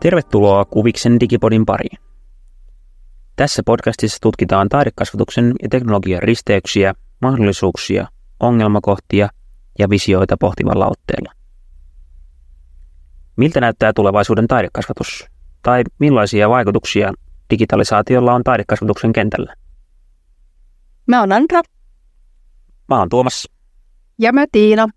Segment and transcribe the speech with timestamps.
[0.00, 1.98] Tervetuloa Kuviksen Digipodin pariin.
[3.36, 8.06] Tässä podcastissa tutkitaan taidekasvatuksen ja teknologian risteyksiä, mahdollisuuksia,
[8.40, 9.28] ongelmakohtia
[9.78, 11.32] ja visioita pohtivalla otteella.
[13.36, 15.26] Miltä näyttää tulevaisuuden taidekasvatus?
[15.62, 17.12] Tai millaisia vaikutuksia
[17.50, 19.54] digitalisaatiolla on taidekasvatuksen kentällä?
[21.06, 21.62] Mä oon Andra.
[22.88, 23.48] Mä oon Tuomas.
[24.18, 24.88] Ja mä Tiina.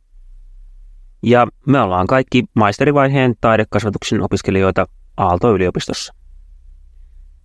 [1.24, 4.88] Ja me ollaan kaikki maisterivaiheen taidekasvatuksen opiskelijoita
[5.18, 6.14] Aalto-yliopistossa.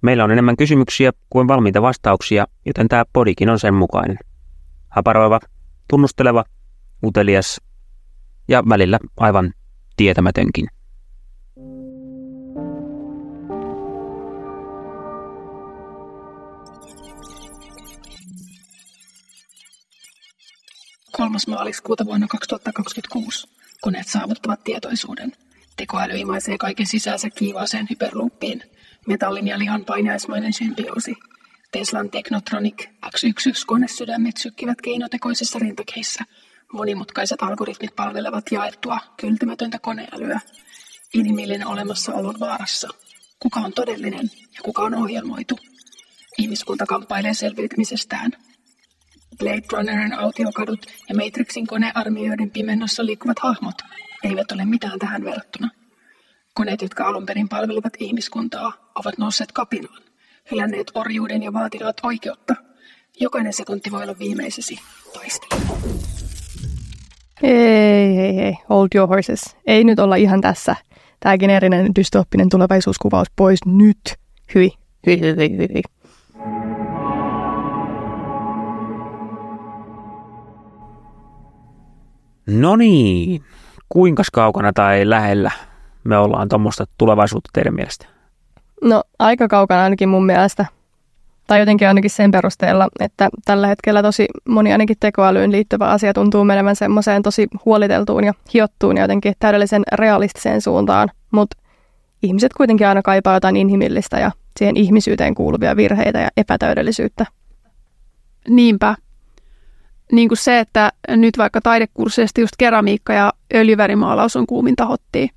[0.03, 4.19] Meillä on enemmän kysymyksiä kuin valmiita vastauksia, joten tämä podikin on sen mukainen.
[4.89, 5.41] Haparoiva,
[5.91, 6.45] tunnusteleva,
[7.05, 7.61] utelias
[8.49, 9.53] ja välillä aivan
[9.97, 10.69] tietämätönkin.
[21.13, 25.33] Kolmas maaliskuuta vuonna 2026 koneet saavuttavat tietoisuuden.
[25.77, 28.63] Tekoäly imaisee kaiken sisäänsä kiivaaseen hyperluuppiin.
[29.07, 31.17] Metallin ja lihan painaismainen symbioosi.
[31.73, 36.25] Teslan Technotronic X11-konesydämet sykkivät keinotekoisissa rintakeissa.
[36.73, 40.41] Monimutkaiset algoritmit palvelevat jaettua, kyltymätöntä koneälyä.
[41.15, 42.89] Inhimillinen olemassaolo on vaarassa.
[43.41, 45.59] Kuka on todellinen ja kuka on ohjelmoitu?
[46.39, 48.31] Ihmiskunta kamppailee selviytymisestään.
[49.39, 53.75] Blade Runnerin autiokadut ja Matrixin konearmioiden pimennossa liikkuvat hahmot
[54.25, 55.71] eivät ole mitään tähän verrattuna.
[56.55, 60.03] Koneet, jotka alun perin palvelivat ihmiskuntaa, ovat nousseet kapinaan,
[60.51, 62.55] hylänneet orjuuden ja vaativat oikeutta.
[63.21, 64.79] Jokainen sekunti voi olla viimeisesi.
[65.13, 65.61] Taistelu.
[67.43, 68.55] Hei, hei, hei.
[68.69, 69.57] Hold your horses.
[69.67, 70.77] Ei nyt olla ihan tässä.
[71.21, 74.01] Tämä geneerinen dystooppinen tulevaisuuskuvaus pois nyt.
[74.55, 74.71] Hyi,
[75.07, 75.83] hyi, hyi, hyi, hyi.
[82.49, 83.43] No niin,
[83.89, 85.51] kuinka kaukana tai lähellä
[86.05, 88.07] me ollaan tuommoista tulevaisuutta teidän mielestä?
[88.83, 90.67] No aika kaukana ainakin mun mielestä.
[91.47, 96.45] Tai jotenkin ainakin sen perusteella, että tällä hetkellä tosi moni ainakin tekoälyyn liittyvä asia tuntuu
[96.45, 101.09] menevän semmoiseen tosi huoliteltuun ja hiottuun ja jotenkin täydellisen realistiseen suuntaan.
[101.31, 101.57] Mutta
[102.23, 107.27] ihmiset kuitenkin aina kaipaa jotain inhimillistä ja siihen ihmisyyteen kuuluvia virheitä ja epätäydellisyyttä.
[108.49, 108.95] Niinpä.
[110.13, 115.31] Niin kuin se, että nyt vaikka taidekursseista just keramiikka ja öljyvärimaalaus on kuumin tahottiin.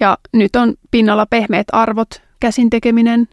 [0.00, 3.28] Ja nyt on pinnalla pehmeät arvot, käsin tekeminen,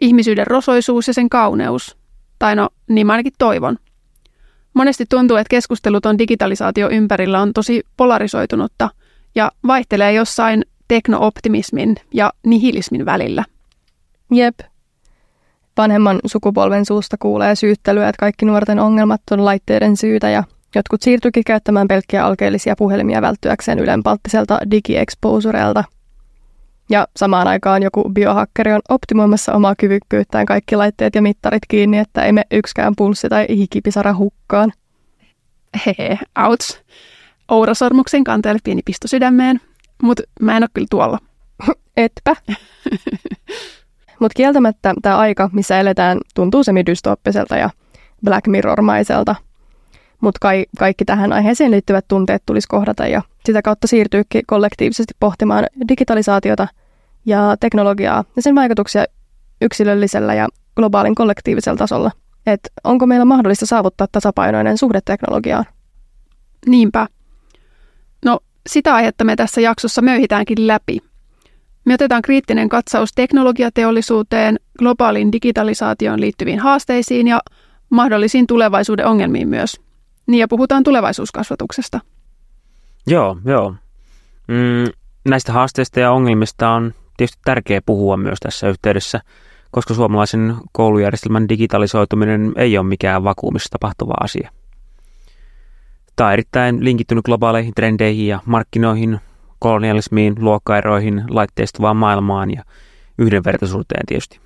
[0.00, 1.96] ihmisyyden rosoisuus ja sen kauneus.
[2.38, 3.76] Tai no, niin mä ainakin toivon.
[4.74, 8.90] Monesti tuntuu, että keskustelut on digitalisaatio ympärillä on tosi polarisoitunutta
[9.34, 13.44] ja vaihtelee jossain teknooptimismin ja nihilismin välillä.
[14.30, 14.60] Jep.
[15.76, 20.44] Vanhemman sukupolven suusta kuulee syyttelyä, että kaikki nuorten ongelmat on laitteiden syytä ja
[20.74, 25.84] jotkut siirtyikin käyttämään pelkkiä alkeellisia puhelimia välttyäkseen ylenpalttiselta digiexposurelta–
[26.90, 32.22] ja samaan aikaan joku biohakkeri on optimoimassa omaa kyvykkyyttään kaikki laitteet ja mittarit kiinni, että
[32.22, 34.72] ei me yksikään pulssi tai hikipisara hukkaan.
[35.86, 36.82] Hehe, outs.
[37.48, 39.60] Ourasormuksen kanteelle pieni pisto sydämeen,
[40.02, 41.18] mutta mä en ole kyllä tuolla.
[41.96, 42.36] Etpä.
[44.20, 47.70] mutta kieltämättä tämä aika, missä eletään, tuntuu semidystooppiselta ja
[48.24, 49.34] Black Mirror-maiselta.
[50.20, 55.66] Mutta kai, kaikki tähän aiheeseen liittyvät tunteet tulisi kohdata ja sitä kautta siirtyykin kollektiivisesti pohtimaan
[55.88, 56.68] digitalisaatiota
[57.26, 59.04] ja teknologiaa ja sen vaikutuksia
[59.60, 62.10] yksilöllisellä ja globaalin kollektiivisella tasolla.
[62.46, 65.64] Että onko meillä mahdollista saavuttaa tasapainoinen suhde teknologiaan?
[66.66, 67.06] Niinpä.
[68.24, 70.98] No, sitä aihetta me tässä jaksossa möyhitäänkin läpi.
[71.86, 77.40] Me otetaan kriittinen katsaus teknologiateollisuuteen, globaalin digitalisaatioon liittyviin haasteisiin ja
[77.90, 79.80] mahdollisiin tulevaisuuden ongelmiin myös.
[80.26, 82.00] Niin ja puhutaan tulevaisuuskasvatuksesta.
[83.06, 83.74] Joo, joo.
[84.48, 84.92] Mm,
[85.28, 89.20] näistä haasteista ja ongelmista on tietysti tärkeää puhua myös tässä yhteydessä,
[89.70, 94.50] koska suomalaisen koulujärjestelmän digitalisoituminen ei ole mikään vakuumissa tapahtuva asia.
[96.16, 99.20] Tämä on erittäin linkittynyt globaaleihin trendeihin ja markkinoihin,
[99.58, 102.64] kolonialismiin, luokkaeroihin, laitteistuvaan maailmaan ja
[103.18, 104.40] yhdenvertaisuuteen tietysti.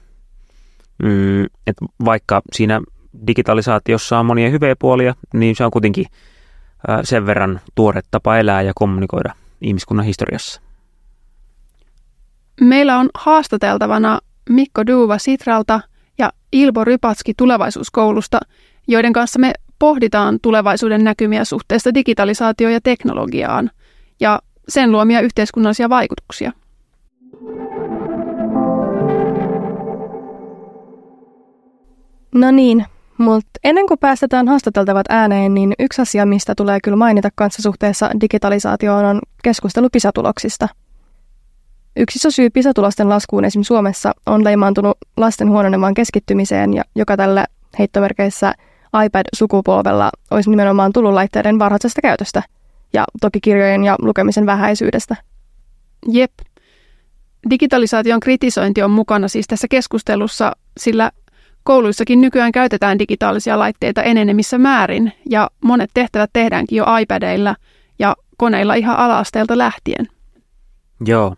[1.02, 2.80] Mm, et vaikka siinä
[3.26, 6.06] digitalisaatiossa on monia hyviä puolia, niin se on kuitenkin
[7.04, 10.60] sen verran tuore tapa elää ja kommunikoida ihmiskunnan historiassa.
[12.60, 14.18] Meillä on haastateltavana
[14.48, 15.80] Mikko Duva Sitralta
[16.18, 18.40] ja Ilbo Rypatski tulevaisuuskoulusta,
[18.88, 23.70] joiden kanssa me pohditaan tulevaisuuden näkymiä suhteesta digitalisaatioon ja teknologiaan
[24.20, 24.40] ja
[24.70, 26.52] sen luomia yhteiskunnallisia vaikutuksia.
[32.34, 32.84] No niin,
[33.18, 38.10] mutta ennen kuin päästetään haastateltavat ääneen, niin yksi asia, mistä tulee kyllä mainita kanssa suhteessa
[38.20, 40.68] digitalisaatioon, on keskustelu pisatuloksista.
[41.96, 43.62] Yksi iso syy PISA-tulosten laskuun esim.
[43.62, 47.46] Suomessa on leimaantunut lasten huononevaan keskittymiseen, ja joka tällä
[47.78, 48.54] heittomerkeissä
[49.04, 52.42] iPad-sukupolvella olisi nimenomaan tullut laitteiden varhaisesta käytöstä
[52.92, 55.16] ja toki kirjojen ja lukemisen vähäisyydestä.
[56.08, 56.32] Jep.
[57.50, 61.10] Digitalisaation kritisointi on mukana siis tässä keskustelussa, sillä
[61.62, 67.56] kouluissakin nykyään käytetään digitaalisia laitteita enenemissä määrin ja monet tehtävät tehdäänkin jo iPadeilla
[67.98, 70.08] ja koneilla ihan ala-asteelta lähtien.
[71.06, 71.36] Joo.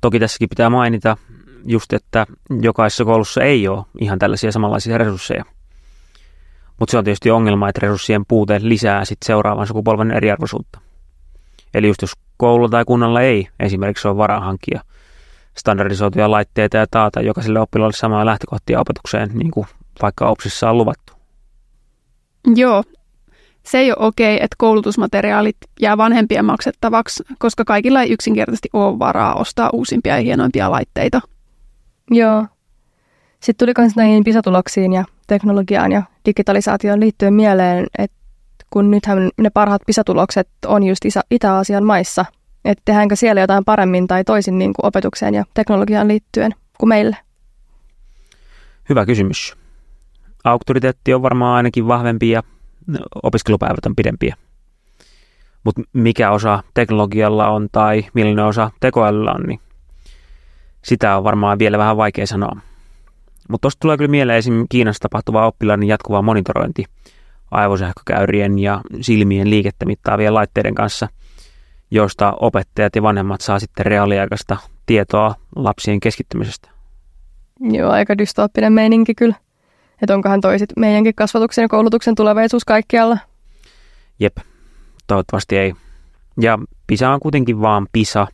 [0.00, 1.16] Toki tässäkin pitää mainita
[1.64, 2.26] just, että
[2.62, 5.44] jokaisessa koulussa ei ole ihan tällaisia samanlaisia resursseja.
[6.78, 10.80] Mutta se on tietysti ongelma, että resurssien puute lisää sit seuraavan sukupolven eriarvoisuutta.
[11.74, 14.80] Eli just jos koululla tai kunnalla ei esimerkiksi ole varaa hankkia
[15.56, 19.66] standardisoituja laitteita ja taata jokaiselle oppilaalle samaa lähtökohtia opetukseen, niin kuin
[20.02, 21.12] vaikka OPSissa on luvattu.
[22.54, 22.84] Joo,
[23.62, 29.34] se ei ole okei, että koulutusmateriaalit jää vanhempien maksettavaksi, koska kaikilla ei yksinkertaisesti ole varaa
[29.34, 31.20] ostaa uusimpia ja hienoimpia laitteita.
[32.10, 32.46] Joo.
[33.40, 38.16] Sitten tuli myös näihin pisatuloksiin ja teknologiaan ja digitalisaatioon liittyen mieleen, että
[38.70, 42.24] kun nythän ne parhaat pisatulokset on just Itä-Aasian maissa,
[42.64, 47.16] että tehdäänkö siellä jotain paremmin tai toisin niin kuin opetukseen ja teknologiaan liittyen kuin meille?
[48.88, 49.56] Hyvä kysymys.
[50.44, 52.42] Auktoriteetti on varmaan ainakin vahvempi ja
[53.22, 54.36] opiskelupäivät on pidempiä.
[55.64, 59.60] Mutta mikä osa teknologialla on tai millainen osa tekoälyllä on, niin
[60.84, 62.60] sitä on varmaan vielä vähän vaikea sanoa.
[63.48, 64.66] Mutta tuosta tulee kyllä mieleen esim.
[64.68, 66.84] Kiinassa tapahtuva oppilaan jatkuva monitorointi
[67.50, 71.08] aivosähkökäyrien ja silmien liikettä mittaavien laitteiden kanssa,
[71.90, 74.56] joista opettajat ja vanhemmat saa sitten reaaliaikaista
[74.86, 76.70] tietoa lapsien keskittymisestä.
[77.60, 79.34] Joo, aika dystooppinen meininki kyllä.
[80.02, 83.18] Että onkohan toisit meidänkin kasvatuksen ja koulutuksen tulevaisuus kaikkialla?
[84.20, 84.36] Jep,
[85.06, 85.74] toivottavasti ei.
[86.40, 88.26] Ja PISA on kuitenkin vaan PISA.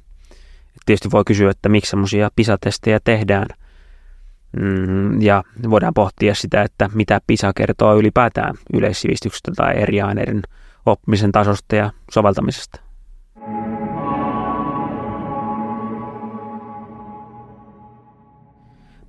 [0.87, 3.47] Tietysti voi kysyä, että miksi semmoisia PISA-testejä tehdään–
[4.57, 10.43] Mm, ja voidaan pohtia sitä, että mitä PISA kertoo ylipäätään yleissivistyksestä tai eri aineiden
[10.87, 12.81] oppimisen tasosta ja soveltamisesta.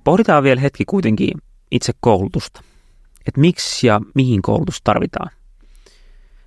[0.04, 1.30] Pohditaan vielä hetki kuitenkin
[1.70, 2.62] itse koulutusta.
[3.26, 5.30] Että miksi ja mihin koulutus tarvitaan.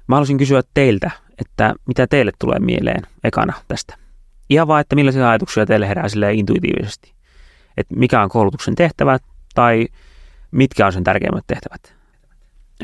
[0.07, 1.11] Mä haluaisin kysyä teiltä,
[1.41, 3.97] että mitä teille tulee mieleen ekana tästä.
[4.49, 7.18] Ihan vaan, että millaisia ajatuksia teille herää intuitiivisesti
[7.79, 9.23] että mikä on koulutuksen tehtävät
[9.55, 9.87] tai
[10.51, 11.95] mitkä on sen tärkeimmät tehtävät?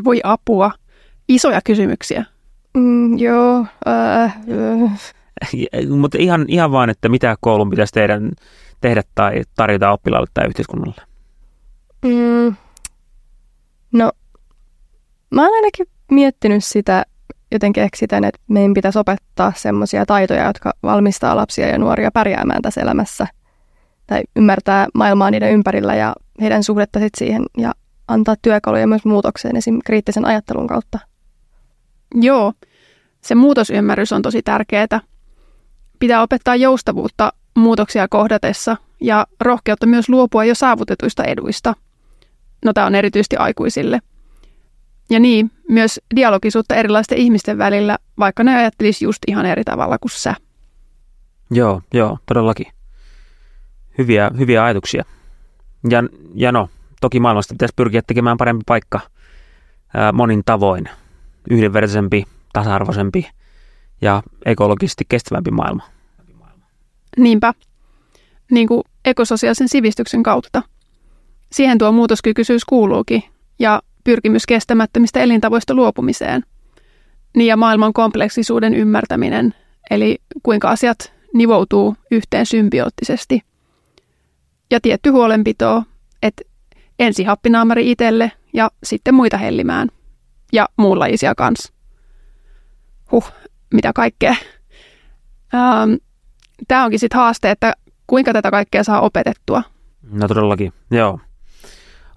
[0.04, 0.72] Voi apua.
[1.28, 2.26] Isoja kysymyksiä.
[2.78, 3.66] Mm, joo.
[3.88, 4.24] Äh,
[4.84, 5.10] äh.
[5.90, 8.22] Mutta ihan, ihan vaan, että mitä koulun pitäisi tehdä,
[8.82, 11.02] tehdä tai tarjota oppilaalle tai yhteiskunnalle?
[12.06, 12.56] Mm,
[13.92, 14.12] no,
[15.30, 17.06] mä oon ainakin miettinyt sitä
[17.52, 22.82] jotenkin eksitän, että meidän pitäisi opettaa semmoisia taitoja, jotka valmistaa lapsia ja nuoria pärjäämään tässä
[22.82, 23.28] elämässä–
[24.08, 27.72] tai ymmärtää maailmaa niiden ympärillä ja heidän suhdetta sit siihen ja
[28.08, 29.80] antaa työkaluja myös muutokseen esim.
[29.86, 31.00] kriittisen ajattelun kautta.
[32.16, 32.54] Joo,
[33.22, 35.02] se muutosymmärrys on tosi tärkeää.
[36.00, 41.74] Pitää opettaa joustavuutta muutoksia kohdatessa ja rohkeutta myös luopua jo saavutetuista eduista.
[42.66, 44.00] No tämä on erityisesti aikuisille.
[45.10, 50.12] Ja niin, myös dialogisuutta erilaisten ihmisten välillä, vaikka ne ajattelisi just ihan eri tavalla kuin
[50.12, 50.36] sä.
[51.52, 52.75] Joo, joo, todellakin
[53.98, 55.06] hyviä, hyviä ajatuksia.
[55.90, 56.70] Ja, ja no,
[57.02, 59.00] toki maailmasta pitäisi pyrkiä tekemään parempi paikka
[59.94, 60.90] ää, monin tavoin.
[61.50, 63.30] Yhdenvertaisempi, tasa-arvoisempi
[64.02, 65.84] ja ekologisesti kestävämpi maailma.
[67.18, 67.54] Niinpä.
[68.52, 70.62] Niin kuin ekososiaalisen sivistyksen kautta.
[71.52, 73.24] Siihen tuo muutoskykyisyys kuuluukin
[73.60, 76.44] ja pyrkimys kestämättömistä elintavoista luopumiseen.
[77.36, 79.54] Niin ja maailman kompleksisuuden ymmärtäminen,
[79.92, 83.42] eli kuinka asiat nivoutuu yhteen symbioottisesti–
[84.72, 85.84] ja tietty huolenpito,
[86.24, 86.44] että
[87.00, 89.90] ensi happinaamari itselle ja sitten muita hellimään.
[90.54, 91.74] Ja muunlaisia kanssa.
[93.12, 93.32] Huh,
[93.74, 94.36] mitä kaikkea.
[95.54, 95.94] Ähm,
[96.68, 97.74] Tämä onkin sitten haaste, että
[98.08, 99.64] kuinka tätä kaikkea saa opetettua.
[100.12, 101.20] No todellakin, joo.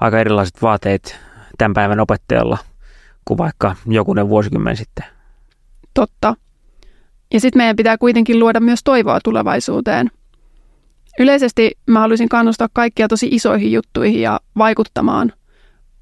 [0.01, 1.21] Aika erilaiset vaateet
[1.59, 2.59] tämän päivän opettajalla
[3.25, 5.05] kuin vaikka jokunen vuosikymmen sitten.
[5.95, 6.35] Totta.
[7.35, 10.11] Ja sitten meidän pitää kuitenkin luoda myös toivoa tulevaisuuteen.
[11.19, 15.33] Yleisesti mä haluaisin kannustaa kaikkia tosi isoihin juttuihin ja vaikuttamaan.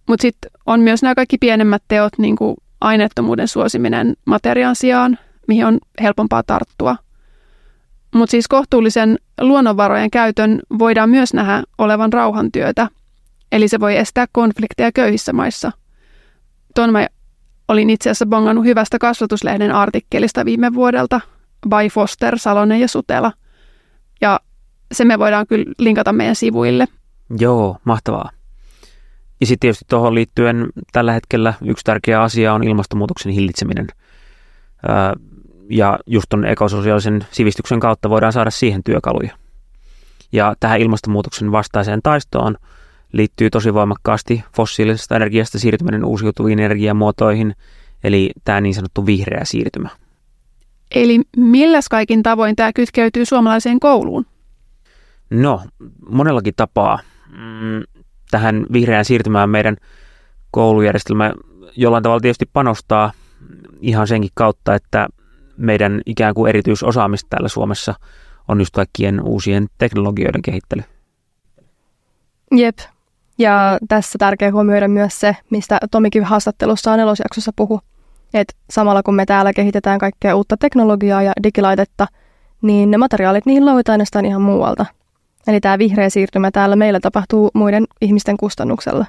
[0.08, 5.18] Mutta sitten on myös nämä kaikki pienemmät teot, niin kuin aineettomuuden suosiminen materiaan sijaan,
[5.48, 6.96] mihin on helpompaa tarttua.
[8.14, 12.88] Mutta siis kohtuullisen luonnonvarojen käytön voidaan myös nähdä olevan rauhantyötä,
[13.52, 15.72] eli se voi estää konflikteja köyhissä maissa.
[16.74, 17.06] Tuon mä
[17.68, 21.20] olin itse asiassa bongannut hyvästä kasvatuslehden artikkelista viime vuodelta
[21.68, 23.32] by Foster, Salonen ja Sutela.
[24.20, 24.40] Ja
[24.92, 26.86] se me voidaan kyllä linkata meidän sivuille.
[27.38, 28.30] Joo, mahtavaa.
[29.40, 33.86] Ja sitten tietysti tuohon liittyen tällä hetkellä yksi tärkeä asia on ilmastonmuutoksen hillitseminen.
[35.70, 39.36] Ja just tuon ekososiaalisen sivistyksen kautta voidaan saada siihen työkaluja.
[40.32, 42.56] Ja tähän ilmastonmuutoksen vastaiseen taistoon
[43.12, 47.54] liittyy tosi voimakkaasti fossiilisesta energiasta siirtyminen uusiutuviin energiamuotoihin,
[48.04, 49.88] eli tämä niin sanottu vihreä siirtymä.
[50.94, 54.26] Eli milläs kaikin tavoin tämä kytkeytyy suomalaiseen kouluun?
[55.30, 55.62] No,
[56.08, 56.98] monellakin tapaa.
[57.30, 59.76] Mm, tähän vihreään siirtymään meidän
[60.50, 61.32] koulujärjestelmä
[61.76, 63.12] jollain tavalla tietysti panostaa
[63.80, 65.08] ihan senkin kautta, että
[65.56, 67.94] meidän ikään kuin erityisosaamista täällä Suomessa
[68.48, 70.82] on just kaikkien uusien teknologioiden kehittely.
[72.52, 72.78] Jep.
[73.38, 77.80] Ja tässä tärkeää huomioida myös se, mistä Tomikin haastattelussa nelosjaksossa puhu,
[78.34, 82.06] että samalla kun me täällä kehitetään kaikkea uutta teknologiaa ja digilaitetta,
[82.62, 84.86] niin ne materiaalit niihin louhitaan ihan muualta.
[85.46, 89.06] Eli tämä vihreä siirtymä täällä meillä tapahtuu muiden ihmisten kustannuksella.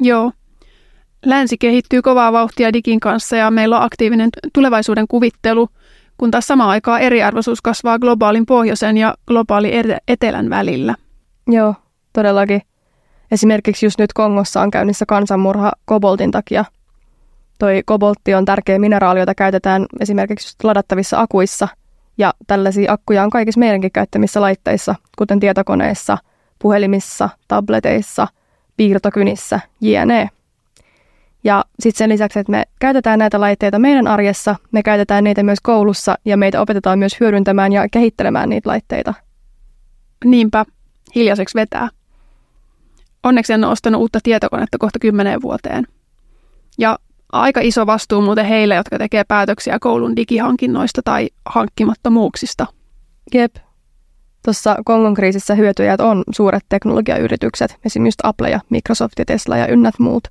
[0.00, 0.32] Joo.
[1.24, 5.68] Länsi kehittyy kovaa vauhtia digin kanssa ja meillä on aktiivinen tulevaisuuden kuvittelu,
[6.18, 9.72] kun taas samaan aikaan eriarvoisuus kasvaa globaalin pohjoisen ja globaali
[10.08, 10.94] etelän välillä.
[11.46, 11.74] Joo,
[12.12, 12.62] todellakin.
[13.30, 16.64] Esimerkiksi just nyt Kongossa on käynnissä kansanmurha koboltin takia.
[17.58, 21.68] Toi koboltti on tärkeä mineraali, jota käytetään esimerkiksi ladattavissa akuissa–
[22.18, 26.18] ja tällaisia akkuja on kaikissa meidänkin käyttämissä laitteissa, kuten tietokoneissa,
[26.58, 28.28] puhelimissa, tableteissa,
[28.76, 30.28] piirtokynissä, jne.
[31.44, 35.60] Ja sitten sen lisäksi, että me käytetään näitä laitteita meidän arjessa, me käytetään niitä myös
[35.62, 39.14] koulussa ja meitä opetetaan myös hyödyntämään ja kehittelemään niitä laitteita.
[40.24, 40.64] Niinpä,
[41.14, 41.88] hiljaiseksi vetää.
[43.22, 45.86] Onneksi en ole ostanut uutta tietokonetta kohta kymmeneen vuoteen.
[46.78, 46.98] Ja
[47.32, 52.66] aika iso vastuu muuten heille, jotka tekee päätöksiä koulun digihankinnoista tai hankkimattomuuksista.
[53.34, 53.56] Jep.
[54.44, 59.94] Tuossa Kongon kriisissä hyötyjät on suuret teknologiayritykset, esimerkiksi Apple ja Microsoft ja Tesla ja ynnät
[59.98, 60.28] muut.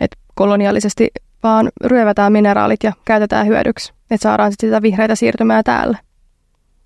[0.00, 1.08] Et koloniaalisesti
[1.42, 5.98] vaan ryövätään mineraalit ja käytetään hyödyksi, että saadaan sitten sitä vihreitä siirtymää täällä.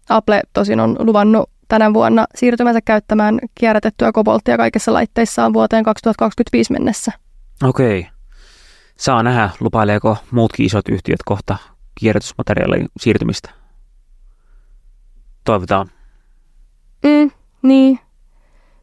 [0.09, 7.13] Apple tosin on luvannut tänä vuonna siirtymänsä käyttämään kierrätettyä kobolttia kaikissa laitteissaan vuoteen 2025 mennessä.
[7.65, 7.99] Okei.
[7.99, 8.20] Okay.
[9.01, 11.57] Saa nähdä, lupaileeko muutkin isot yhtiöt kohta
[11.95, 13.51] kierrätysmateriaalin siirtymistä.
[15.45, 15.87] Toivotaan.
[17.05, 17.31] Mm,
[17.63, 17.99] niin.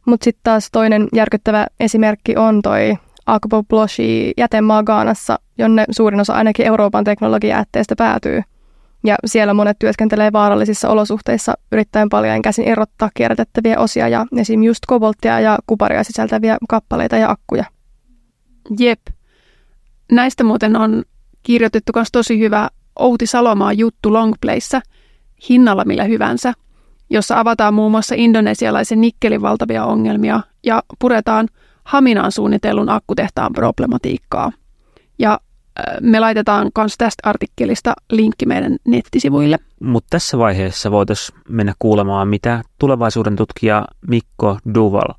[0.06, 2.96] Mutta sitten taas toinen järkyttävä esimerkki on toi
[3.26, 8.42] Akbobloshi jätemaa Gaanassa, jonne suurin osa ainakin Euroopan teknologiajätteestä päätyy.
[9.04, 14.62] Ja siellä monet työskentelee vaarallisissa olosuhteissa yrittäen paljon käsin erottaa kierrätettäviä osia ja esim.
[14.62, 17.64] just kobolttia ja kuparia sisältäviä kappaleita ja akkuja.
[18.78, 19.00] Jep.
[20.12, 21.02] Näistä muuten on
[21.42, 24.80] kirjoitettu myös tosi hyvä Outi Salomaa juttu Longplayssä
[25.48, 26.52] hinnalla millä hyvänsä,
[27.10, 31.48] jossa avataan muun muassa indonesialaisen nikkelin valtavia ongelmia ja puretaan
[31.84, 34.52] Haminaan suunnitellun akkutehtaan problematiikkaa.
[35.18, 35.40] Ja
[36.00, 39.58] me laitetaan myös tästä artikkelista linkki meidän nettisivuille.
[39.80, 45.14] Mutta tässä vaiheessa voitaisiin mennä kuulemaan, mitä tulevaisuuden tutkija Mikko Duval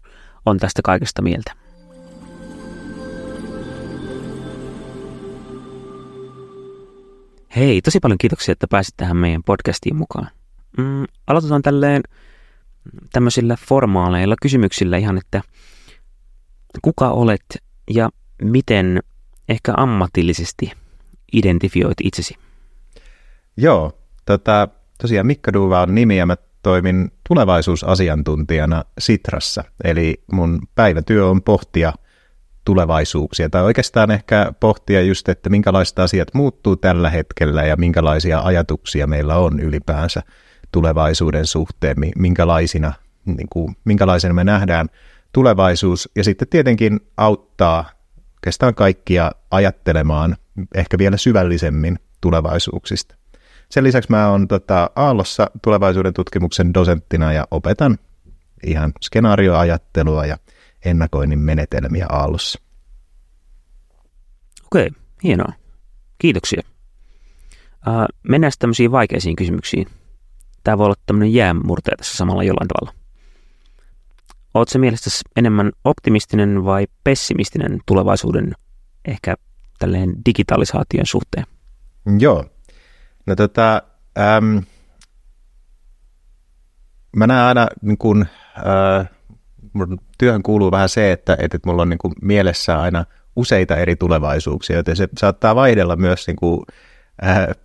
[0.46, 1.59] on tästä kaikesta mieltä.
[7.56, 10.30] Hei, tosi paljon kiitoksia, että pääsit tähän meidän podcastiin mukaan.
[10.78, 12.04] Mm, aloitetaan tälleen
[13.14, 15.42] tämmöisillä formaaleilla kysymyksillä ihan, että
[16.82, 18.10] kuka olet ja
[18.42, 19.00] miten
[19.50, 20.72] ehkä ammatillisesti
[21.34, 22.36] identifioit itsesi?
[23.58, 24.68] Joo, tota,
[25.02, 29.64] tosiaan Mikka Duva on nimi ja mä toimin tulevaisuusasiantuntijana Sitrassa.
[29.84, 31.94] Eli mun päivätyö on pohtia–
[32.66, 39.08] tulevaisuuksia, tai oikeastaan ehkä pohtia just, että minkälaista asiat muuttuu tällä hetkellä ja minkälaisia ajatuksia
[39.08, 40.22] meillä on ylipäänsä
[40.72, 42.94] tulevaisuuden suhteen, minkälaisina,
[43.26, 44.88] niin kuin, minkälaisena me nähdään
[45.32, 47.90] tulevaisuus, ja sitten tietenkin auttaa
[48.36, 50.36] oikeastaan kaikkia ajattelemaan
[50.76, 53.16] ehkä vielä syvällisemmin tulevaisuuksista.
[53.70, 57.98] Sen lisäksi mä oon tota, Aallossa tulevaisuuden tutkimuksen dosenttina ja opetan
[58.64, 60.38] ihan skenaarioajattelua ja
[60.86, 62.60] ennakoinnin menetelmiä Aallossa.
[64.66, 64.90] Okei,
[65.24, 65.54] hienoa.
[66.18, 66.62] Kiitoksia.
[67.88, 69.88] Uh, mennään tämmöisiin vaikeisiin kysymyksiin.
[70.64, 73.00] Tämä voi olla tämmöinen jäämurteja tässä samalla jollain tavalla.
[74.54, 78.54] Oletko mielestäsi enemmän optimistinen vai pessimistinen tulevaisuuden
[79.06, 79.36] ehkä
[79.80, 81.46] tälleen digitalisaation suhteen?
[82.20, 82.46] Joo.
[83.26, 83.82] No tota,
[84.38, 84.64] äm,
[87.16, 88.26] mä näen aina niin kun,
[88.58, 89.10] äh,
[89.74, 93.96] mun työhön kuuluu vähän se, että, että mulla on niin kuin mielessä aina useita eri
[93.96, 96.64] tulevaisuuksia, joten se saattaa vaihdella myös niin kuin,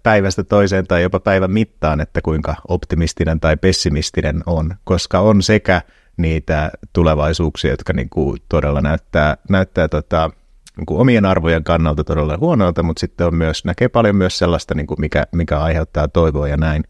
[0.03, 5.83] päivästä toiseen tai jopa päivän mittaan, että kuinka optimistinen tai pessimistinen on, koska on sekä
[6.17, 10.31] niitä tulevaisuuksia, jotka niin kuin todella näyttää, näyttää tota,
[10.77, 14.75] niin kuin omien arvojen kannalta todella huonolta, mutta sitten on myös, näkee paljon myös sellaista,
[14.75, 16.85] niin kuin mikä, mikä aiheuttaa toivoa ja näin.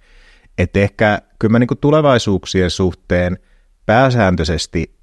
[0.59, 3.39] Että ehkä kyllä mä niin kuin tulevaisuuksien suhteen
[3.87, 4.95] pääsääntöisesti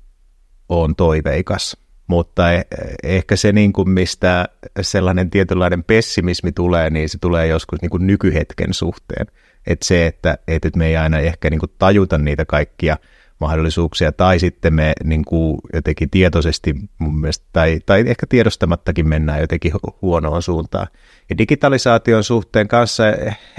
[0.72, 2.64] on toiveikas, mutta e-
[3.04, 4.50] ehkä se, niin kuin mistä
[4.82, 9.28] sellainen tietynlainen pessimismi tulee, niin se tulee joskus niin kuin nykyhetken suhteen.
[9.68, 12.98] Että se, että, että me ei aina ehkä niin kuin tajuta niitä kaikkia
[13.40, 19.42] mahdollisuuksia, tai sitten me niin kuin jotenkin tietoisesti mun mielestä, tai, tai ehkä tiedostamattakin mennään
[19.42, 20.88] jotenkin huonoon suuntaan.
[21.30, 23.04] Ja digitalisaation suhteen kanssa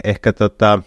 [0.04, 0.83] ehkä tota,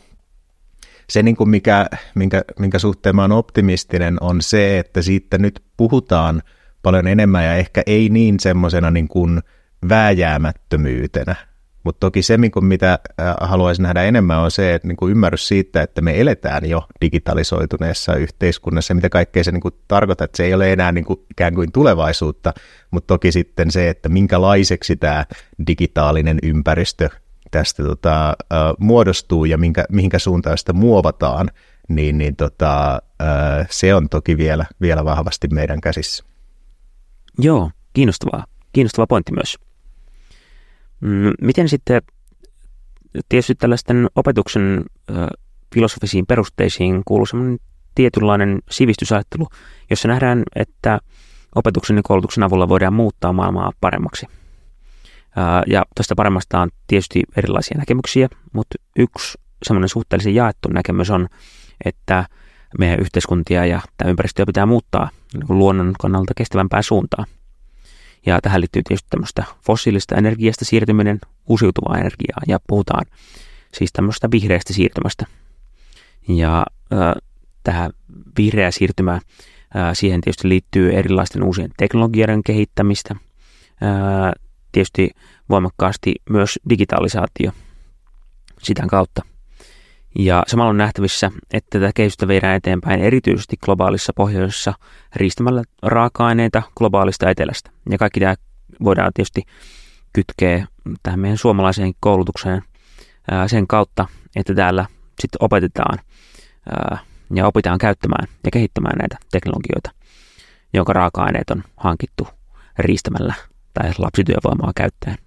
[1.10, 5.64] se, niin kuin mikä, minkä, minkä suhteen mä oon optimistinen, on se, että siitä nyt
[5.78, 6.42] puhutaan
[6.84, 9.42] paljon enemmän ja ehkä ei niin semmoisena niin kuin
[9.90, 11.36] vääjäämättömyytenä.
[11.84, 13.00] Mutta toki se, mitä
[13.42, 18.16] haluaisin nähdä enemmän, on se, että niin kuin ymmärrys siitä, että me eletään jo digitalisoituneessa
[18.16, 21.56] yhteiskunnassa, mitä kaikkea se niin kuin tarkoittaa, että se ei ole enää niin kuin ikään
[21.56, 22.54] kuin tulevaisuutta,
[22.92, 25.26] mutta toki sitten se, että minkälaiseksi tämä
[25.68, 27.10] digitaalinen ympäristö
[27.58, 31.50] tästä tota, uh, muodostuu ja minkä, mihinkä suuntaan sitä muovataan,
[31.90, 36.24] niin, niin tota, uh, se on toki vielä, vielä vahvasti meidän käsissä.
[37.40, 38.46] Joo, kiinnostavaa.
[38.74, 39.58] Kiinnostava pointti myös.
[41.02, 42.02] Mm, miten sitten
[43.30, 45.18] tietysti tällaisten opetuksen uh,
[45.74, 47.60] filosofisiin perusteisiin kuuluu sellainen
[47.96, 49.48] tietynlainen sivistysajattelu,
[49.90, 51.00] jossa nähdään, että
[51.56, 54.26] opetuksen ja koulutuksen avulla voidaan muuttaa maailmaa paremmaksi–
[55.68, 61.28] ja tuosta paremmasta on tietysti erilaisia näkemyksiä, mutta yksi semmoinen suhteellisen jaettu näkemys on,
[61.86, 62.26] että
[62.80, 67.26] meidän yhteiskuntia ja tämä ympäristöä pitää muuttaa niin luonnon kannalta kestävämpää suuntaa.
[68.26, 73.06] Ja tähän liittyy tietysti tämmöistä fossiilista energiasta siirtyminen uusiutuvaan energiaan ja puhutaan
[73.74, 75.26] siis tämmöistä vihreästä siirtymästä.
[76.28, 77.14] Ja äh,
[77.64, 77.92] tähän
[78.38, 79.22] vihreä siirtymä, äh,
[79.94, 83.16] siihen tietysti liittyy erilaisten uusien teknologioiden kehittämistä,
[83.84, 84.45] äh,
[84.76, 85.10] tietysti
[85.50, 87.52] voimakkaasti myös digitalisaatio
[88.64, 89.22] sitä kautta.
[90.20, 94.74] Ja samalla on nähtävissä, että tätä kehitystä viedään eteenpäin erityisesti globaalissa pohjoisessa
[95.16, 97.72] riistämällä raaka-aineita globaalista etelästä.
[97.90, 98.36] Ja kaikki tämä
[98.84, 99.44] voidaan tietysti
[100.14, 100.68] kytkeä
[101.04, 102.62] tähän meidän suomalaiseen koulutukseen
[103.48, 104.86] sen kautta, että täällä
[105.20, 106.00] sitten opetetaan
[107.36, 109.92] ja opitaan käyttämään ja kehittämään näitä teknologioita,
[110.74, 112.28] jonka raaka-aineet on hankittu
[112.80, 113.34] riistämällä
[113.76, 115.18] tai lapsityövoimaa käyttäen.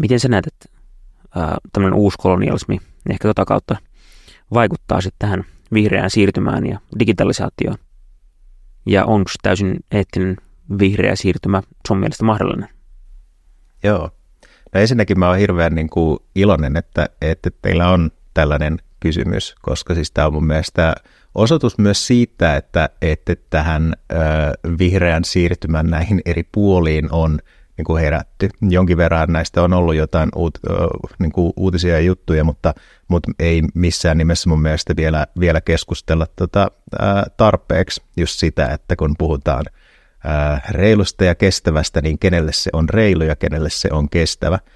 [0.00, 0.80] Miten sä näet, että
[1.72, 2.78] tämmöinen uusi kolonialismi
[3.10, 3.76] ehkä tota kautta
[4.54, 7.78] vaikuttaa sitten tähän vihreään siirtymään ja digitalisaatioon?
[8.86, 10.36] Ja onko täysin eettinen
[10.78, 12.68] vihreä siirtymä sun mielestä mahdollinen?
[13.82, 14.10] Joo.
[14.74, 19.94] No ensinnäkin mä oon hirveän niin kuin iloinen, että, että teillä on tällainen kysymys, koska
[19.94, 20.94] siis tämä on mun mielestä
[21.34, 24.16] osoitus myös siitä, että, että tähän ö,
[24.78, 27.38] vihreän siirtymän näihin eri puoliin on
[27.76, 28.48] niin kuin herätty.
[28.62, 30.70] Jonkin verran näistä on ollut jotain uut, ö,
[31.18, 32.74] niin kuin uutisia ja juttuja, mutta,
[33.08, 36.96] mutta ei missään nimessä mun mielestä vielä, vielä keskustella tota, ö,
[37.36, 43.22] tarpeeksi just sitä, että kun puhutaan ö, reilusta ja kestävästä, niin kenelle se on reilu
[43.22, 44.58] ja kenelle se on kestävä–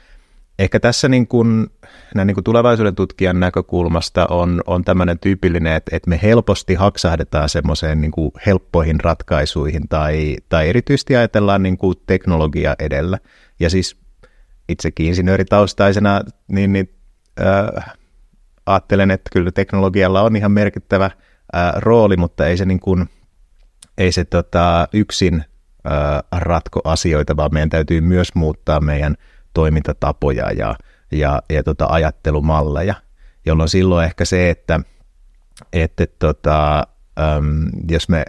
[0.58, 1.66] Ehkä tässä niin kuin,
[2.14, 7.48] näin niin kuin tulevaisuuden tutkijan näkökulmasta on, on tämmöinen tyypillinen, että, että me helposti haksahdetaan
[7.48, 13.18] semmoiseen niin kuin helppoihin ratkaisuihin tai, tai erityisesti ajatellaan niin kuin teknologia edellä.
[13.60, 13.96] Ja siis
[14.68, 16.94] itsekin insinööritaustaisena, niin, niin
[17.40, 17.94] äh,
[18.66, 23.08] ajattelen, että kyllä teknologialla on ihan merkittävä äh, rooli, mutta ei se, niin kuin,
[23.98, 29.14] ei se tota, yksin äh, ratko asioita, vaan meidän täytyy myös muuttaa meidän–
[29.54, 30.74] toimintatapoja ja,
[31.12, 32.94] ja, ja tota ajattelumalleja,
[33.46, 34.80] jolloin silloin ehkä se, että,
[35.72, 36.86] että tota,
[37.18, 38.24] äm, jos me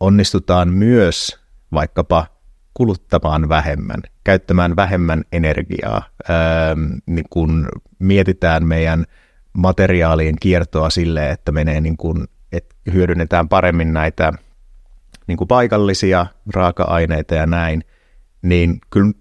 [0.00, 1.40] onnistutaan myös
[1.72, 2.26] vaikkapa
[2.74, 9.04] kuluttamaan vähemmän, käyttämään vähemmän energiaa, äm, niin kun mietitään meidän
[9.52, 14.32] materiaalien kiertoa sille, että menee niin kun, että hyödynnetään paremmin näitä
[15.26, 17.84] niin kuin paikallisia raaka-aineita ja näin,
[18.42, 19.12] niin kyllä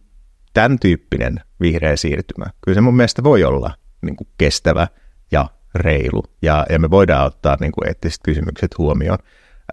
[0.54, 4.88] tämän tyyppinen vihreä siirtymä, kyllä se mun mielestä voi olla niin kuin kestävä
[5.32, 9.18] ja reilu, ja, ja me voidaan ottaa niin kuin eettiset kysymykset huomioon.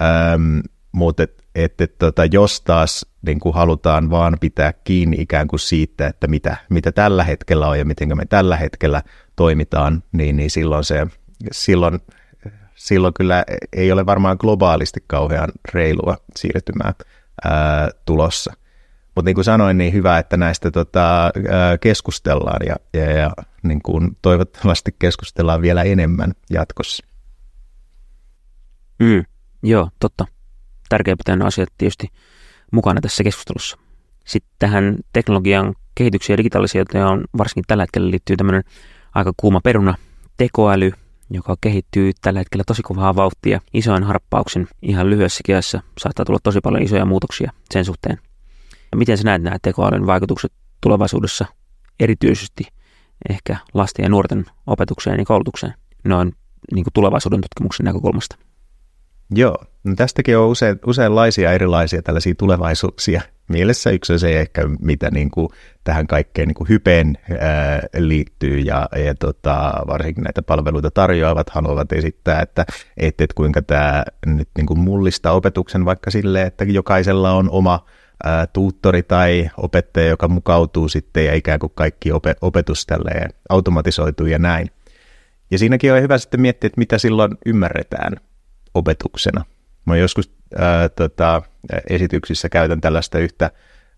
[0.03, 0.59] Ähm,
[0.93, 5.61] mutta et, et, et, tota, jos taas niin kuin halutaan vaan pitää kiinni ikään kuin
[5.61, 9.03] siitä, että mitä, mitä tällä hetkellä on ja miten me tällä hetkellä
[9.37, 11.07] toimitaan, niin, niin silloin, se,
[11.53, 12.01] silloin,
[12.75, 16.95] silloin kyllä ei ole varmaan globaalisti kauhean reilua siirtymää
[17.45, 18.53] ää, tulossa.
[19.15, 21.31] Mutta niin kuin sanoin, niin hyvä, että näistä tota,
[21.81, 23.31] keskustellaan ja, ja, ja
[23.63, 27.07] niin kuin toivottavasti keskustellaan vielä enemmän jatkossa.
[28.99, 29.25] Mm,
[29.63, 30.27] joo, totta.
[30.89, 32.09] Tärkeä pitää asiat tietysti
[32.73, 33.79] mukana tässä keskustelussa.
[34.27, 38.65] Sitten tähän teknologian kehitykseen ja digitalisaatioon varsinkin tällä hetkellä liittyy tämmöinen
[39.15, 39.95] aika kuuma peruna
[40.37, 40.93] tekoäly,
[41.31, 45.83] joka kehittyy tällä hetkellä tosi kovaa vauhtia isoin harppauksen ihan lyhyessä ajassa.
[45.99, 48.19] Saattaa tulla tosi paljon isoja muutoksia sen suhteen.
[48.93, 51.47] Ja miten sä näet nämä tekoälyn vaikutukset tulevaisuudessa
[52.01, 52.65] erityisesti
[53.31, 55.75] ehkä lasten ja nuorten opetukseen ja koulutukseen
[56.05, 56.33] noin
[56.75, 58.37] niin kuin tulevaisuuden tutkimuksen näkökulmasta?
[59.35, 63.21] Joo, no tästäkin on usein, useinlaisia erilaisia tällaisia tulevaisuuksia.
[63.49, 65.49] Mielessä yksi on se ehkä, mitä niin kuin
[65.85, 71.93] tähän kaikkeen niin kuin hypeen ää, liittyy ja, ja tota, varsinkin näitä palveluita tarjoavat haluavat
[71.93, 72.65] esittää, että,
[72.97, 77.85] että, että kuinka tämä nyt niin kuin mullistaa opetuksen vaikka sille, että jokaisella on oma
[78.25, 84.27] ää, tuuttori tai opettaja, joka mukautuu sitten ja ikään kuin kaikki opet- opetus tälleen automatisoituu
[84.27, 84.71] ja näin.
[85.51, 88.13] Ja siinäkin on hyvä sitten miettiä, että mitä silloin ymmärretään
[88.75, 89.45] opetuksena.
[89.87, 91.43] Mä joskus ää, tota,
[91.91, 93.51] esityksissä käytän tällaista yhtä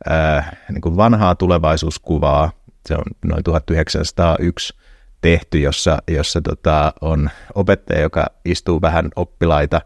[0.08, 2.52] ää, niin kuin vanhaa tulevaisuuskuvaa,
[2.86, 4.74] se on noin 1901
[5.20, 9.80] tehty, jossa, jossa tota, on opettaja, joka istuu vähän oppilaita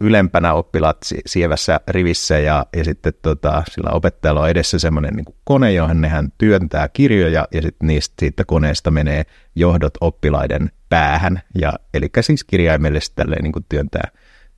[0.00, 5.72] ylempänä oppilaat sievässä rivissä ja, ja sitten tota, sillä opettajalla on edessä semmoinen niin kone,
[5.72, 12.10] johon hän työntää kirjoja ja sitten niistä siitä koneesta menee johdot oppilaiden päähän, ja, eli
[12.20, 14.08] siis kirjaimellisesti tälleen niin kuin työntää,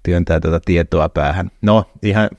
[0.03, 1.51] työntää tuota tietoa päähän.
[1.63, 2.31] No ihan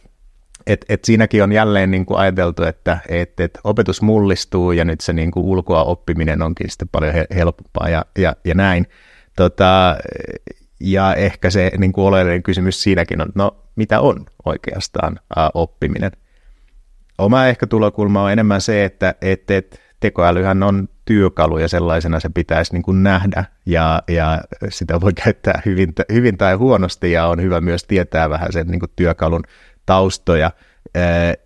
[0.67, 5.01] et, et siinäkin on jälleen niin kuin ajateltu, että et, et opetus mullistuu ja nyt
[5.01, 8.87] se niin kuin ulkoa oppiminen onkin sitten paljon helpompaa ja, ja, ja näin.
[9.35, 9.95] Tota,
[10.79, 16.11] ja ehkä se niin kuin oleellinen kysymys siinäkin on, no mitä on oikeastaan ää, oppiminen?
[17.17, 22.29] Oma ehkä tulokulma on enemmän se, että et, et tekoälyhän on työkalu ja sellaisena se
[22.29, 27.41] pitäisi niin kuin nähdä ja, ja sitä voi käyttää hyvin, hyvin tai huonosti ja on
[27.41, 29.43] hyvä myös tietää vähän sen niin kuin työkalun
[29.85, 30.51] taustoja,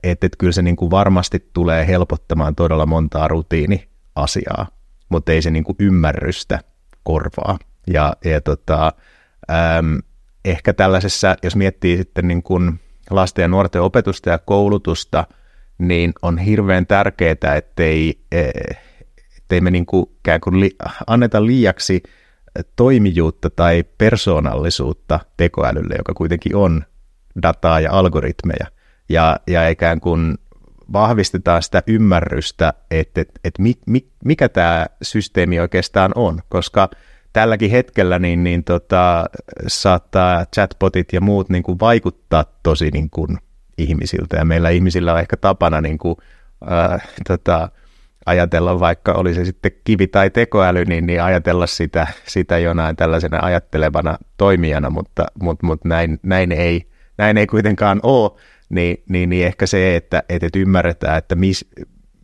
[0.03, 4.67] että et kyllä se niin kuin varmasti tulee helpottamaan todella montaa rutiiniasiaa,
[5.09, 6.59] mutta ei se niin kuin ymmärrystä
[7.03, 7.57] korvaa.
[7.87, 8.93] Ja, ja tota,
[9.51, 9.99] äm,
[10.45, 12.79] ehkä tällaisessa, jos miettii sitten niin kuin
[13.09, 15.27] lasten ja nuorten opetusta ja koulutusta,
[15.77, 18.49] niin on hirveän tärkeää, ettei, e,
[19.37, 20.05] ettei me niin kuin,
[20.43, 20.75] kuin li,
[21.07, 22.03] anneta liiaksi
[22.75, 26.83] toimijuutta tai persoonallisuutta tekoälylle, joka kuitenkin on
[27.41, 28.67] dataa ja algoritmeja,
[29.09, 30.37] ja, ja ikään kuin
[30.93, 36.89] vahvistetaan sitä ymmärrystä, että, että, että mi, mi, mikä tämä systeemi oikeastaan on, koska
[37.33, 39.25] tälläkin hetkellä niin, niin tota,
[39.67, 43.37] saattaa chatbotit ja muut niin kuin vaikuttaa tosi niin kuin
[43.77, 46.15] ihmisiltä, ja meillä ihmisillä on ehkä tapana niin kuin,
[46.71, 47.69] äh, tota,
[48.25, 53.39] ajatella, vaikka oli se sitten kivi tai tekoäly, niin, niin ajatella sitä, sitä jonain tällaisena
[53.41, 58.31] ajattelevana toimijana, mutta, mutta, mutta näin, näin ei näin ei kuitenkaan ole,
[58.69, 61.65] niin, niin, niin ehkä se, että, että ymmärretään, että mis,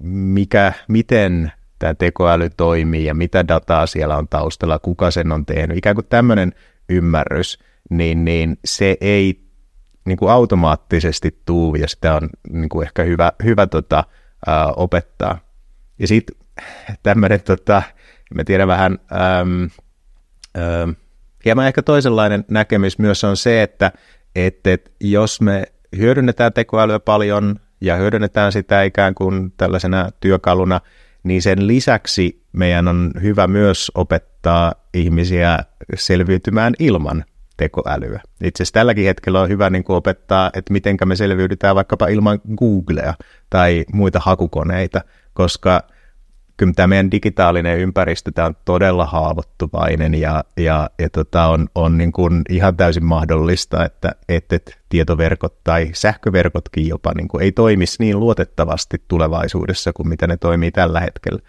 [0.04, 5.78] mikä, miten tämä tekoäly toimii ja mitä dataa siellä on taustalla, kuka sen on tehnyt,
[5.78, 6.54] ikään kuin tämmöinen
[6.90, 9.42] ymmärrys, niin, niin se ei
[10.06, 14.04] niin kuin automaattisesti tuu ja sitä on niin kuin ehkä hyvä, hyvä tota,
[14.48, 15.40] ää, opettaa.
[16.00, 16.36] Ja sitten
[17.04, 17.82] tämmöinen, tota,
[18.36, 19.70] mä tiedän vähän, äm,
[20.58, 20.96] äm,
[21.46, 23.92] hieman ehkä toisenlainen näkemys myös on se, että
[24.36, 25.64] että, että jos me
[25.98, 30.82] hyödynnetään tekoälyä paljon ja hyödynnetään sitä ikään kuin tällaisena työkaluna,
[31.24, 35.60] niin sen lisäksi meidän on hyvä myös opettaa ihmisiä
[35.96, 37.26] selviytymään ilman
[37.58, 38.22] tekoälyä.
[38.44, 42.40] Itse asiassa tälläkin hetkellä on hyvä niin kuin opettaa, että miten me selviydytään vaikkapa ilman
[42.58, 43.14] Googlea
[43.50, 45.02] tai muita hakukoneita,
[45.34, 45.84] koska–
[46.60, 51.98] kyllä tämä meidän digitaalinen ympäristö tämä on todella haavoittuvainen ja, ja, ja tota on, on
[51.98, 57.52] niin kuin ihan täysin mahdollista, että, että, että tietoverkot tai sähköverkotkin jopa niin kuin ei
[57.52, 61.40] toimisi niin luotettavasti tulevaisuudessa kuin mitä ne toimii tällä hetkellä.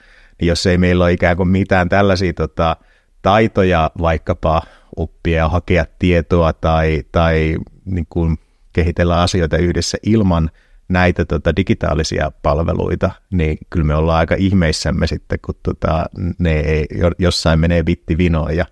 [0.41, 2.77] Niin jos ei meillä ole ikään kuin mitään tällaisia tota,
[3.23, 4.63] taitoja vaikkapa
[4.97, 8.39] oppia hakea tietoa tai, tai niin kuin
[8.73, 10.51] kehitellä asioita yhdessä ilman
[10.91, 16.05] näitä tota, digitaalisia palveluita, niin kyllä me ollaan aika ihmeissämme sitten, kun tota,
[16.39, 16.87] ne ei,
[17.19, 18.67] jossain menee vitti vinoon ja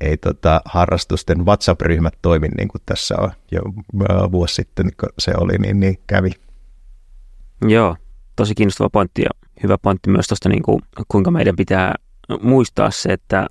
[0.00, 3.60] ei tota, harrastusten WhatsApp-ryhmät toimi niin kuin tässä on jo
[4.32, 6.30] vuosi sitten, kun se oli, niin, niin kävi.
[7.68, 7.96] Joo,
[8.36, 9.30] tosi kiinnostava pointti ja
[9.62, 11.94] hyvä pointti myös tuosta, niin kuin, kuinka meidän pitää
[12.42, 13.46] muistaa se, että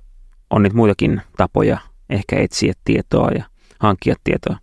[0.50, 1.78] on nyt muitakin tapoja
[2.10, 3.44] ehkä etsiä tietoa ja
[3.80, 4.56] hankkia tietoa.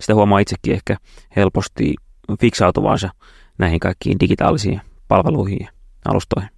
[0.00, 0.96] Sitä huomaa itsekin ehkä
[1.36, 1.94] helposti
[2.40, 3.10] fiksautuvansa
[3.58, 5.68] näihin kaikkiin digitaalisiin palveluihin ja
[6.04, 6.50] alustoihin.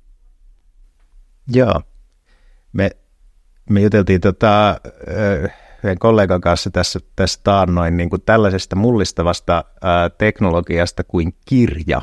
[1.52, 1.82] Joo.
[2.72, 2.90] Me,
[3.70, 4.80] me juteltiin tota,
[5.84, 12.02] yhden kollegan kanssa tässä, tässä taannoin niin kuin tällaisesta mullistavasta ää, teknologiasta kuin kirja.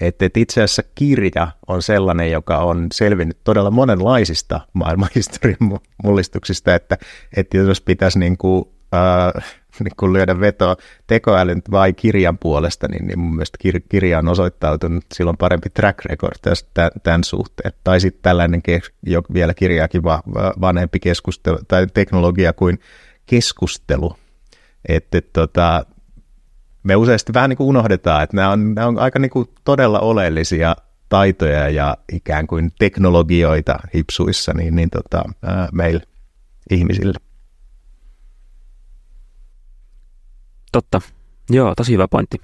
[0.00, 6.98] Että et itse asiassa kirja on sellainen, joka on selvinnyt todella monenlaisista maailmanhistorian mullistuksista, että,
[7.36, 9.32] että jos pitäisi niin kuin, ää,
[9.84, 10.76] niin lyödä vetoa
[11.06, 16.04] tekoälyn vai kirjan puolesta, niin, niin mun mielestä kir- kirja on osoittautunut silloin parempi track
[16.04, 17.72] record tästä, tämän suhteen.
[17.84, 20.22] Tai sitten tällainen ke- jo vielä kirjaakin va-
[20.60, 22.78] vanhempi keskustelu tai teknologia kuin
[23.26, 24.16] keskustelu.
[24.88, 25.86] Että et, tota,
[26.82, 30.00] me useasti vähän niin kuin unohdetaan, että nämä on, nämä on aika niin kuin todella
[30.00, 30.76] oleellisia
[31.08, 36.00] taitoja ja ikään kuin teknologioita hipsuissa niin, niin tota, ää, meillä
[36.70, 37.31] ihmisille.
[40.72, 41.00] Totta.
[41.50, 42.40] Joo, tosi hyvä pointti.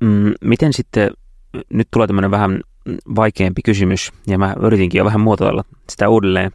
[0.00, 1.10] Mm, miten sitten,
[1.72, 2.60] nyt tulee tämmöinen vähän
[3.16, 6.52] vaikeampi kysymys, ja mä yritinkin jo vähän muotoilla sitä uudelleen,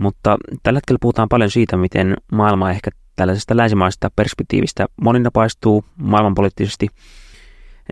[0.00, 6.88] mutta tällä hetkellä puhutaan paljon siitä, miten maailma ehkä tällaisesta länsimaisesta perspektiivistä moninapaistuu maailmanpoliittisesti,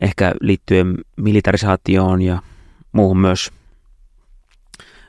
[0.01, 2.43] ehkä liittyen militarisaatioon ja
[2.93, 3.53] muuhun myös.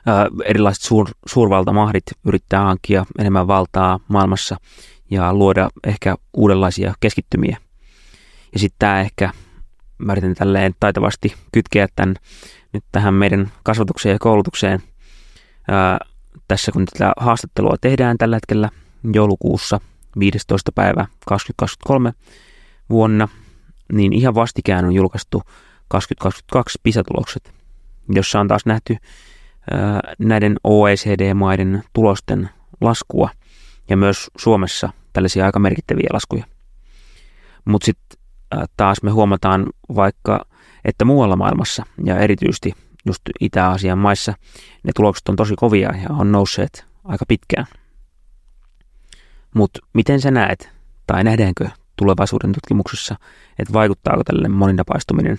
[0.06, 4.56] Ää, erilaiset suur, suurvaltamahdit yrittää hankkia enemmän valtaa maailmassa–
[5.10, 7.56] ja luoda ehkä uudenlaisia keskittymiä.
[8.52, 9.30] Ja sitten tämä ehkä,
[9.98, 12.14] mä yritän tälleen taitavasti kytkeä tämän
[12.72, 14.82] nyt tähän meidän kasvatukseen ja koulutukseen.
[15.68, 15.98] Ää,
[16.48, 18.70] tässä kun tätä haastattelua tehdään tällä hetkellä
[19.14, 19.80] joulukuussa
[20.18, 20.72] 15.
[20.72, 22.12] päivä 2023
[22.90, 23.28] vuonna,
[23.92, 25.42] niin ihan vastikään on julkaistu
[25.88, 27.52] 2022 PISA-tulokset,
[28.14, 28.96] jossa on taas nähty
[29.70, 32.48] ää, näiden OECD-maiden tulosten
[32.80, 33.30] laskua–
[33.90, 36.44] ja myös Suomessa tällaisia aika merkittäviä laskuja.
[37.64, 38.18] Mutta sitten
[38.76, 40.46] taas me huomataan vaikka,
[40.84, 42.72] että muualla maailmassa ja erityisesti
[43.06, 44.34] just Itä-Aasian maissa
[44.82, 47.66] ne tulokset on tosi kovia ja on nousseet aika pitkään.
[49.54, 50.70] Mutta miten sä näet,
[51.06, 53.16] tai nähdäänkö tulevaisuuden tutkimuksessa,
[53.58, 55.36] että vaikuttaako tällainen moninapaistuminen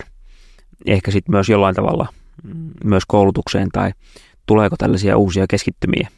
[0.85, 2.07] ehkä sitten myös jollain tavalla
[2.43, 3.91] mm, myös koulutukseen tai
[4.45, 6.09] tuleeko tällaisia uusia keskittymiä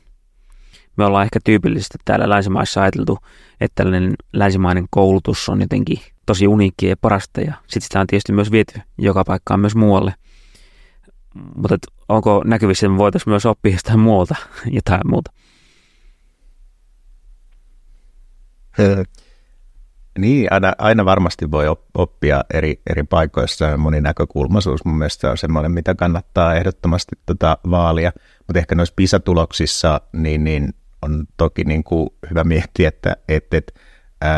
[1.00, 3.18] me ollaan ehkä tyypillisesti täällä länsimaissa ajateltu,
[3.62, 8.34] että tällainen länsimainen koulutus on jotenkin tosi uniikki ja parasta ja sitten sitä on tietysti
[8.34, 10.14] myös viety joka paikkaan myös muualle.
[11.56, 11.78] Mutta
[12.10, 14.36] onko näkyvissä, että me voitaisiin myös oppia jostain muualta
[14.78, 15.32] jotain muuta?
[20.20, 25.96] Niin, aina, aina varmasti voi oppia eri, eri paikoissa moninäkökulmaisuus mun mielestä on semmoinen, mitä
[25.96, 28.12] kannattaa ehdottomasti tota vaalia.
[28.48, 33.74] Mutta ehkä noissa PISA-tuloksissa, niin, niin on toki niin kuin hyvä miettiä, että, että, että,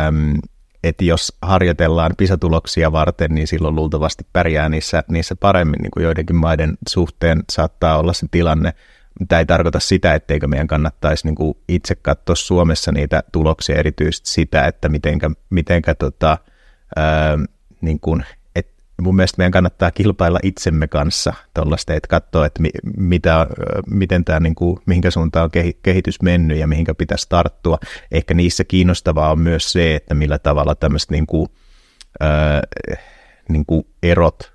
[0.08, 0.38] äm,
[0.84, 6.36] että jos harjoitellaan pisatuloksia varten, niin silloin luultavasti pärjää niissä, niissä paremmin, niin kuin joidenkin
[6.36, 8.74] maiden suhteen saattaa olla se tilanne.
[9.28, 14.30] Tämä ei tarkoita sitä, etteikö meidän kannattaisi niin kuin itse katsoa Suomessa niitä tuloksia, erityisesti
[14.30, 16.38] sitä, että mitenkä, mitenkä tota,
[17.82, 18.26] niin kuin
[19.02, 22.64] mun mielestä meidän kannattaa kilpailla itsemme kanssa tuollaista, että katsoa, että
[22.98, 23.48] mitä,
[23.88, 27.78] miten tämä, niin kuin, mihinkä suuntaan on kehitys mennyt ja mihinkä pitäisi tarttua.
[28.12, 31.48] Ehkä niissä kiinnostavaa on myös se, että millä tavalla tämmöiset niin kuin,
[32.24, 32.62] äh,
[33.50, 34.52] niin kuin erot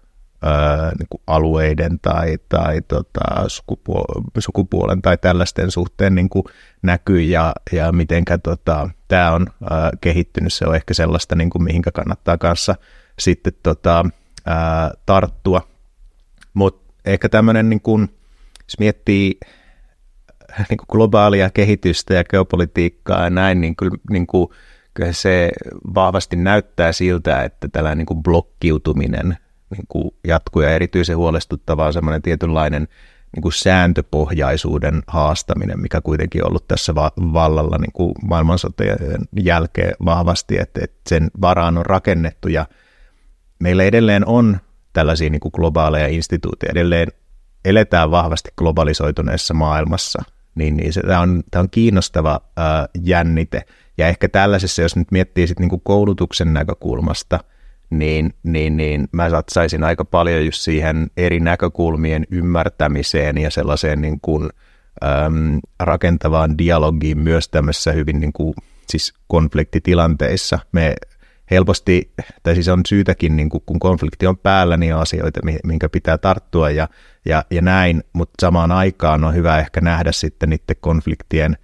[0.47, 6.45] äh, niin kuin alueiden tai, tai tota, sukupuolen, sukupuolen tai tällaisten suhteen niin kuin
[6.83, 10.53] näkyy ja, ja mitenkä tota, tämä on äh, kehittynyt.
[10.53, 12.75] Se on ehkä sellaista, niin kuin, mihinkä kannattaa kanssa
[13.19, 14.05] sitten tota,
[14.47, 15.69] ää, tarttua.
[16.55, 18.09] Mutta ehkä tämmöinen, niin kun,
[18.65, 19.39] jos miettii
[20.69, 24.49] niin kuin globaalia kehitystä ja geopolitiikkaa ja näin, niin kyllä, niin kuin,
[24.95, 25.51] kyllä se
[25.95, 29.37] vahvasti näyttää siltä, että tällainen niin blokkiutuminen
[29.71, 32.89] niin jatkuu ja erityisen huolestuttavaa on semmoinen tietynlainen
[33.37, 38.13] niin kuin sääntöpohjaisuuden haastaminen, mikä kuitenkin on ollut tässä va- vallalla niin kuin
[39.43, 42.67] jälkeen vahvasti, että, että sen varaan on rakennettu ja
[43.59, 44.59] meillä edelleen on
[44.93, 47.09] tällaisia niin kuin globaaleja instituutioita, edelleen
[47.65, 50.23] eletään vahvasti globalisoituneessa maailmassa,
[50.55, 53.63] niin, niin se, tämä, on, tämä on kiinnostava ää, jännite.
[53.99, 57.41] Ja ehkä tällaisessa, jos nyt miettii sit niin kuin koulutuksen näkökulmasta,
[57.91, 64.21] niin, niin, niin mä satsaisin aika paljon just siihen eri näkökulmien ymmärtämiseen ja sellaiseen niin
[64.23, 64.51] kuin,
[65.05, 68.55] äm, rakentavaan dialogiin myös tämmöisissä hyvin niin kuin,
[68.89, 70.59] siis konfliktitilanteissa.
[70.73, 70.95] Me
[71.51, 76.19] helposti, tai siis on syytäkin, niin kun konflikti on päällä, niin on asioita, minkä pitää
[76.19, 76.89] tarttua ja,
[77.25, 81.57] ja, ja näin, mutta samaan aikaan on hyvä ehkä nähdä sitten niiden konfliktien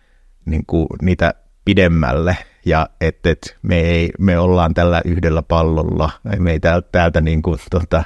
[0.45, 6.53] niin kuin niitä pidemmälle ja että et me, ei, me ollaan tällä yhdellä pallolla, me
[6.53, 8.05] ei täältä, täältä niin kuin, tota,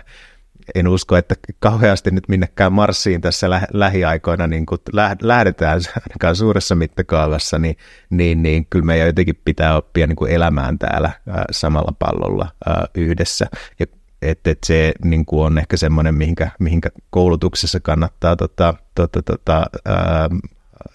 [0.74, 4.80] en usko, että kauheasti nyt minnekään Marsiin tässä lä- lähiaikoina niin kuin
[5.22, 7.76] lähdetään ainakaan suuressa mittakaavassa, niin,
[8.10, 12.86] niin, niin kyllä meidän jotenkin pitää oppia niin kuin elämään täällä ää, samalla pallolla ää,
[12.94, 13.46] yhdessä.
[13.78, 13.86] Ja
[14.22, 19.66] että et se niin kuin on ehkä semmoinen, mihinkä, mihinkä koulutuksessa kannattaa tota, tota, tota,
[19.84, 20.28] ää,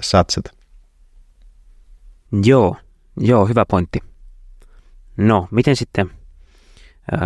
[0.02, 0.52] satsata.
[2.44, 2.76] Joo,
[3.18, 4.00] joo, hyvä pointti.
[5.18, 6.12] No, miten sitten,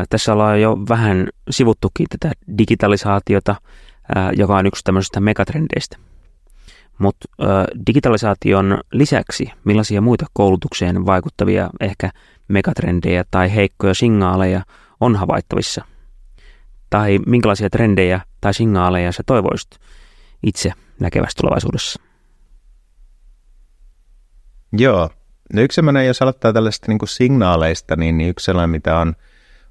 [0.09, 3.55] tässä ollaan jo vähän sivuttukin tätä digitalisaatiota,
[4.37, 5.97] joka on yksi tämmöisistä megatrendeistä.
[6.97, 7.27] Mutta
[7.87, 12.09] digitalisaation lisäksi, millaisia muita koulutukseen vaikuttavia ehkä
[12.47, 14.61] megatrendejä tai heikkoja signaaleja
[14.99, 15.85] on havaittavissa?
[16.89, 19.79] Tai minkälaisia trendejä tai signaaleja sä toivoisit
[20.43, 22.01] itse näkevässä tulevaisuudessa?
[24.73, 25.09] Joo.
[25.53, 29.15] No yksi sellainen, jos aloittaa tällaista niin signaaleista, niin yksi sellainen, mitä on,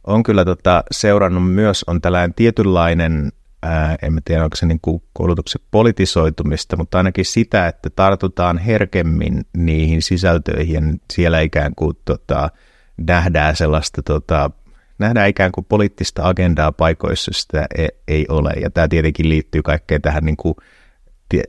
[0.05, 5.03] on kyllä tota, seurannut myös, on tällainen tietynlainen, ää, en tiedä onko se niin kuin
[5.13, 12.51] koulutuksen politisoitumista, mutta ainakin sitä, että tartutaan herkemmin niihin sisältöihin, siellä ikään kuin tota,
[12.97, 14.51] nähdään sellaista tota,
[14.99, 18.51] nähdään ikään kuin poliittista agendaa paikoissa, jos sitä ei, ei ole.
[18.51, 20.55] Ja tämä tietenkin liittyy kaikkeen tähän niin kuin,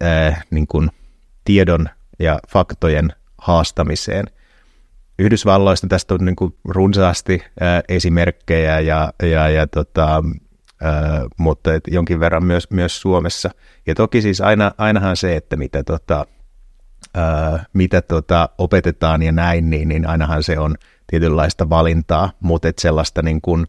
[0.04, 0.90] äh, niin kuin
[1.46, 1.90] tiedon
[2.20, 4.26] ja faktojen haastamiseen.
[5.20, 10.24] Yhdysvalloista tästä on niin kuin runsaasti äh, esimerkkejä, ja, ja, ja tota,
[10.84, 13.50] äh, mutta et jonkin verran myös, myös Suomessa.
[13.88, 16.26] Ja toki siis aina, ainahan se, että mitä, tota,
[17.18, 20.76] äh, mitä tota, opetetaan ja näin, niin, niin ainahan se on
[21.08, 23.68] tietynlaista valintaa, mutta et sellaista niin kuin,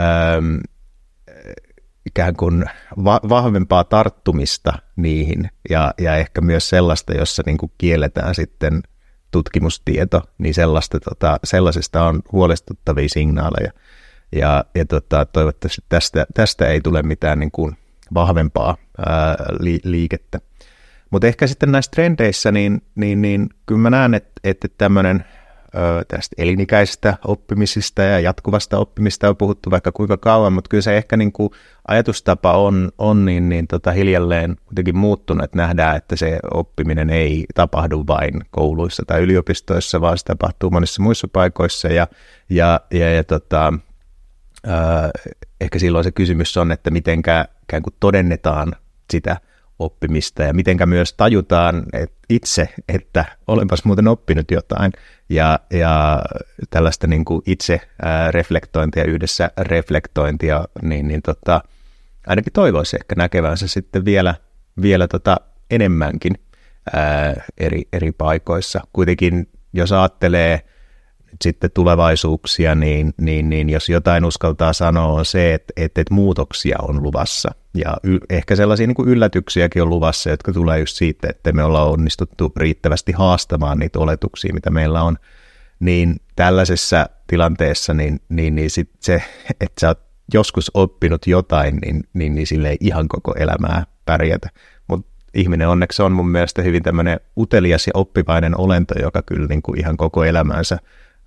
[0.00, 0.56] ähm,
[2.06, 2.64] ikään kuin
[3.04, 8.82] va- vahvempaa tarttumista niihin ja, ja ehkä myös sellaista, jossa niin kuin kielletään sitten
[9.30, 13.72] tutkimustieto, niin sellaista, tota, sellaisesta on huolestuttavia signaaleja.
[14.32, 17.76] Ja, ja tota, toivottavasti tästä, tästä ei tule mitään niin kuin
[18.14, 20.40] vahvempaa ää, li, liikettä.
[21.10, 25.24] Mutta ehkä sitten näissä trendeissä, niin, niin, niin kyllä mä näen, että, että tämmöinen
[26.08, 31.16] tästä elinikäisestä oppimisista ja jatkuvasta oppimista on puhuttu vaikka kuinka kauan, mutta kyllä se ehkä
[31.16, 31.50] niin kuin
[31.88, 37.44] ajatustapa on, on niin, niin tota hiljalleen kuitenkin muuttunut, että nähdään, että se oppiminen ei
[37.54, 42.06] tapahdu vain kouluissa tai yliopistoissa, vaan se tapahtuu monissa muissa paikoissa ja,
[42.50, 43.72] ja, ja, ja tota,
[44.68, 45.10] äh,
[45.60, 47.44] ehkä silloin se kysymys on, että mitenkä
[48.00, 48.72] todennetaan
[49.10, 49.36] sitä
[49.78, 54.92] oppimista ja mitenkä myös tajutaan että itse, että olenpas muuten oppinut jotain
[55.28, 56.22] ja, ja
[56.70, 61.60] tällaista niin kuin itse ää, reflektointia, yhdessä reflektointia, niin, niin tota,
[62.26, 64.34] ainakin toivoisi ehkä näkevänsä sitten vielä,
[64.82, 65.36] vielä tota
[65.70, 66.32] enemmänkin
[66.92, 68.80] ää, eri, eri paikoissa.
[68.92, 70.60] Kuitenkin jos ajattelee
[71.44, 76.76] sitten tulevaisuuksia, niin, niin, niin jos jotain uskaltaa sanoa on se, että, että, että muutoksia
[76.82, 77.50] on luvassa.
[77.74, 81.64] Ja y, ehkä sellaisia niin kuin yllätyksiäkin on luvassa, jotka tulee just siitä, että me
[81.64, 85.18] ollaan onnistuttu riittävästi haastamaan niitä oletuksia, mitä meillä on.
[85.80, 89.22] Niin tällaisessa tilanteessa, niin, niin, niin sit se,
[89.60, 90.00] että sä oot
[90.34, 94.48] joskus oppinut jotain, niin, niin, niin sille ei ihan koko elämää pärjätä.
[94.88, 99.62] Mutta ihminen onneksi on mun mielestä hyvin tämmöinen utelias ja oppivainen olento, joka kyllä niin
[99.62, 100.78] kuin ihan koko elämänsä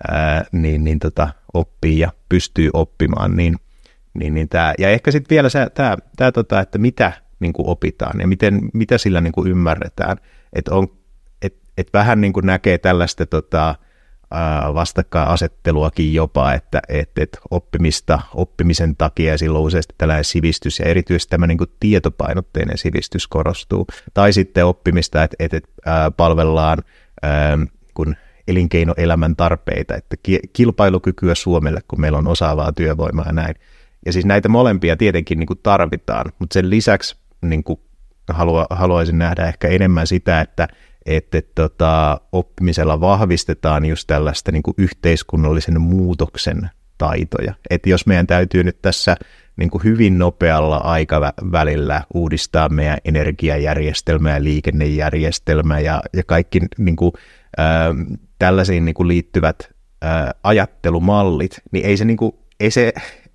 [0.08, 3.56] ää, niin, niin tota, oppii ja pystyy oppimaan, niin,
[4.14, 8.20] niin, niin tää, ja ehkä sitten vielä tämä, tää, tota, että mitä niin kuin opitaan
[8.20, 10.18] ja miten, mitä sillä niin kuin ymmärretään,
[10.54, 10.72] että
[11.42, 13.76] et, et vähän niin kuin näkee tällaista tota,
[14.74, 21.30] vastakkainasetteluakin jopa, että et, et oppimista oppimisen takia ja silloin useasti tällainen sivistys ja erityisesti
[21.30, 23.88] tämä niin kuin tietopainotteinen sivistys korostuu.
[24.14, 25.70] Tai sitten oppimista, että et, et,
[26.18, 26.78] palvellaan
[27.22, 27.58] ää,
[27.94, 28.16] kun
[28.48, 30.16] elinkeinoelämän tarpeita, että
[30.54, 33.56] kilpailukykyä Suomelle, kun meillä on osaavaa työvoimaa ja näin.
[34.06, 37.80] Ja siis näitä molempia tietenkin niin kuin tarvitaan, mutta sen lisäksi niin kuin
[38.30, 40.68] halua, haluaisin nähdä ehkä enemmän sitä, että,
[41.06, 47.54] että, tota, oppimisella vahvistetaan just tällaista niin kuin yhteiskunnallisen muutoksen taitoja.
[47.70, 49.16] Että jos meidän täytyy nyt tässä
[49.56, 57.12] niin kuin hyvin nopealla aikavälillä uudistaa meidän energiajärjestelmää liikennejärjestelmää ja, ja kaikki niin kuin,
[57.60, 59.72] äh, tällaisiin niin kuin liittyvät
[60.02, 62.94] ää, ajattelumallit, niin ei se, niin kuin, ei, se,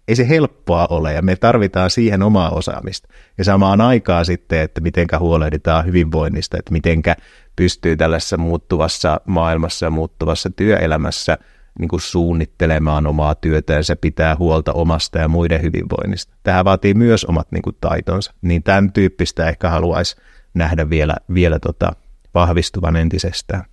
[0.08, 3.08] ei se helppoa ole ja me tarvitaan siihen omaa osaamista.
[3.38, 7.16] Ja samaan aikaan sitten, että mitenkä huolehditaan hyvinvoinnista, että mitenkä
[7.56, 11.38] pystyy tällaisessa muuttuvassa maailmassa ja muuttuvassa työelämässä
[11.78, 16.34] niin kuin suunnittelemaan omaa työtänsä, pitää huolta omasta ja muiden hyvinvoinnista.
[16.42, 20.16] Tähän vaatii myös omat niin kuin, taitonsa, niin tämän tyyppistä ehkä haluaisi
[20.54, 21.92] nähdä vielä, vielä tota,
[22.34, 23.64] vahvistuvan entisestään.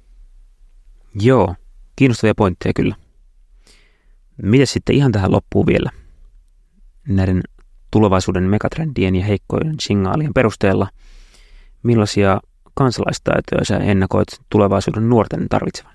[1.22, 1.56] Joo,
[1.96, 2.96] Kiinnostavia pointteja kyllä.
[4.42, 5.90] Miten sitten ihan tähän loppuu vielä?
[7.08, 7.42] Näiden
[7.92, 10.88] tulevaisuuden megatrendien ja heikkojen signaalien perusteella,
[11.84, 12.42] millaisia
[12.74, 15.94] kansalaistaitoja sä ennakoit tulevaisuuden nuorten tarvitsevan?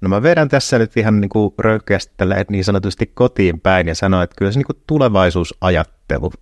[0.00, 3.94] No mä vedän tässä nyt ihan niin kuin röyhkeästi tällä niin sanotusti kotiin päin ja
[3.94, 6.32] sanon, että kyllä se niin kuin tulevaisuusajattelu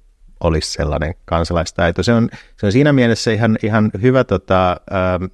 [0.41, 2.03] olisi sellainen kansalaistaito.
[2.03, 5.31] Se on, se on siinä mielessä ihan, ihan hyvä, tota, äh,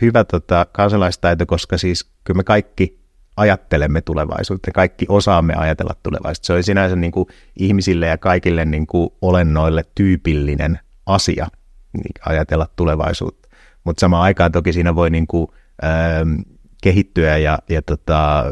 [0.00, 3.02] hyvä tota, kansalaistaito, koska siis kyllä me kaikki
[3.36, 6.46] ajattelemme tulevaisuutta, kaikki osaamme ajatella tulevaisuutta.
[6.46, 11.46] Se on sinänsä niin kuin ihmisille ja kaikille niin kuin olennoille tyypillinen asia
[11.92, 13.48] niin ajatella tulevaisuutta.
[13.84, 15.46] Mutta samaan aikaan toki siinä voi niin kuin,
[15.84, 16.34] ähm,
[16.82, 18.44] kehittyä ja, ja tota,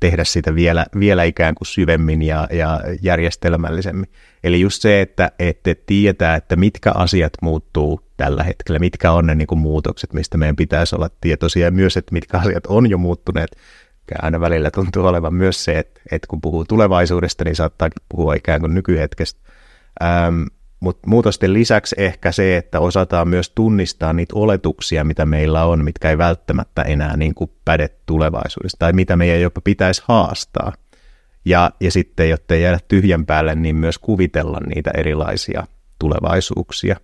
[0.00, 4.10] tehdä sitä vielä, vielä ikään kuin syvemmin ja, ja järjestelmällisemmin.
[4.44, 9.34] Eli just se, että, että tietää, että mitkä asiat muuttuu tällä hetkellä, mitkä on ne
[9.34, 12.98] niin kuin muutokset, mistä meidän pitäisi olla tietoisia, ja myös, että mitkä asiat on jo
[12.98, 13.50] muuttuneet.
[14.22, 18.60] Aina välillä tuntuu olevan myös se, että, että kun puhuu tulevaisuudesta, niin saattaa puhua ikään
[18.60, 19.40] kuin nykyhetkestä.
[20.02, 20.42] Ähm,
[20.80, 26.10] mutta muutosten lisäksi ehkä se, että osataan myös tunnistaa niitä oletuksia, mitä meillä on, mitkä
[26.10, 30.72] ei välttämättä enää niin kuin päde tulevaisuudesta, tai mitä meidän jopa pitäisi haastaa.
[31.44, 35.66] Ja, ja sitten, jotta ei jäädä tyhjän päälle, niin myös kuvitella niitä erilaisia
[35.98, 36.96] tulevaisuuksia.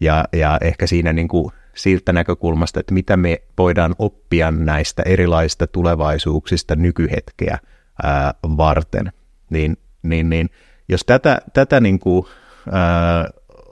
[0.00, 5.66] Ja, ja ehkä siinä niin kuin siltä näkökulmasta, että mitä me voidaan oppia näistä erilaisista
[5.66, 7.58] tulevaisuuksista nykyhetkeä
[8.02, 9.12] ää, varten.
[9.50, 10.50] Niin, niin, niin
[10.88, 12.26] jos tätä, tätä niin kuin
[12.68, 13.24] äh,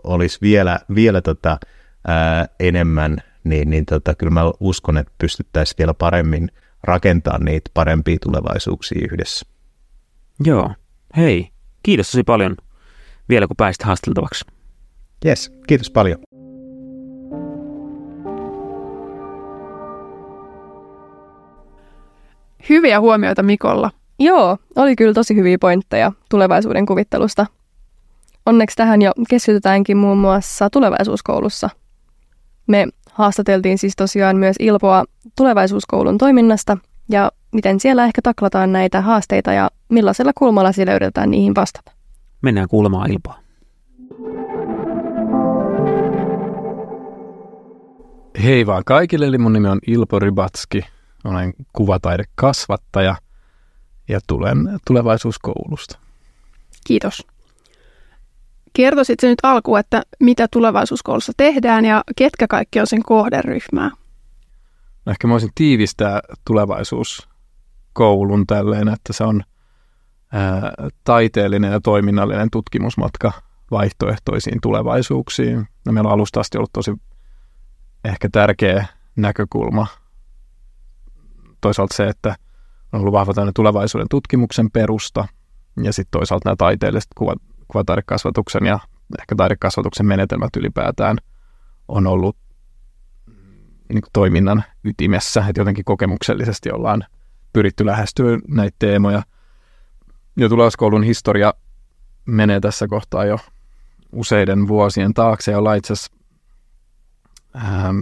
[0.05, 1.59] olisi vielä, vielä tota,
[2.09, 6.51] äh, enemmän, niin, niin tota, kyllä mä uskon, että pystyttäisiin vielä paremmin
[6.83, 9.47] rakentamaan niitä parempia tulevaisuuksia yhdessä.
[10.45, 10.71] Joo.
[11.17, 11.49] Hei,
[11.83, 12.57] kiitos tosi paljon
[13.29, 14.45] vielä kun pääsit haasteltavaksi.
[15.27, 16.19] Yes, kiitos paljon.
[22.69, 23.91] Hyviä huomioita Mikolla.
[24.19, 27.47] Joo, oli kyllä tosi hyviä pointteja tulevaisuuden kuvittelusta.
[28.49, 31.71] Onneksi tähän jo keskitytäänkin muun muassa tulevaisuuskoulussa.
[32.67, 35.05] Me haastateltiin siis tosiaan myös Ilpoa
[35.37, 36.79] tulevaisuuskoulun toiminnasta
[37.09, 41.93] ja miten siellä ehkä taklataan näitä haasteita ja millaisella kulmalla siellä yritetään niihin vastata.
[42.43, 43.39] Mennään kuulemaan Ilpoa.
[48.45, 50.85] Hei vaan kaikille, eli mun nimi on Ilpo Ribatski.
[51.25, 53.17] Olen kuvataidekasvattaja
[54.09, 55.99] ja tulen tulevaisuuskoulusta.
[56.87, 57.27] Kiitos.
[58.79, 63.91] Kertoisit nyt alkuun, että mitä tulevaisuuskoulussa tehdään ja ketkä kaikki on sen kohderyhmää?
[65.07, 69.43] No ehkä mä voisin tiivistää tulevaisuuskoulun tälleen, että se on
[70.33, 70.73] ää,
[71.05, 73.33] taiteellinen ja toiminnallinen tutkimusmatka
[73.71, 75.69] vaihtoehtoisiin tulevaisuuksiin.
[75.87, 76.95] No meillä on alusta asti ollut tosi
[78.05, 79.87] ehkä tärkeä näkökulma.
[81.61, 82.37] Toisaalta se, että
[82.93, 85.29] on ollut vahva tulevaisuuden tutkimuksen perusta
[85.83, 87.39] ja sitten toisaalta nämä taiteelliset kuvat,
[87.69, 88.79] kuvataidekasvatuksen ja
[89.21, 91.19] ehkä taidekasvatuksen menetelmät ylipäätään
[91.89, 92.37] on ollut
[93.89, 97.05] niin kuin toiminnan ytimessä, että jotenkin kokemuksellisesti ollaan
[97.53, 99.23] pyritty lähestyä näitä teemoja.
[100.37, 101.55] Ja tuloskoulun historia
[102.27, 103.39] menee tässä kohtaa jo
[104.13, 105.51] useiden vuosien taakse.
[105.51, 105.95] Ja ollaan itse
[107.57, 108.01] ähm,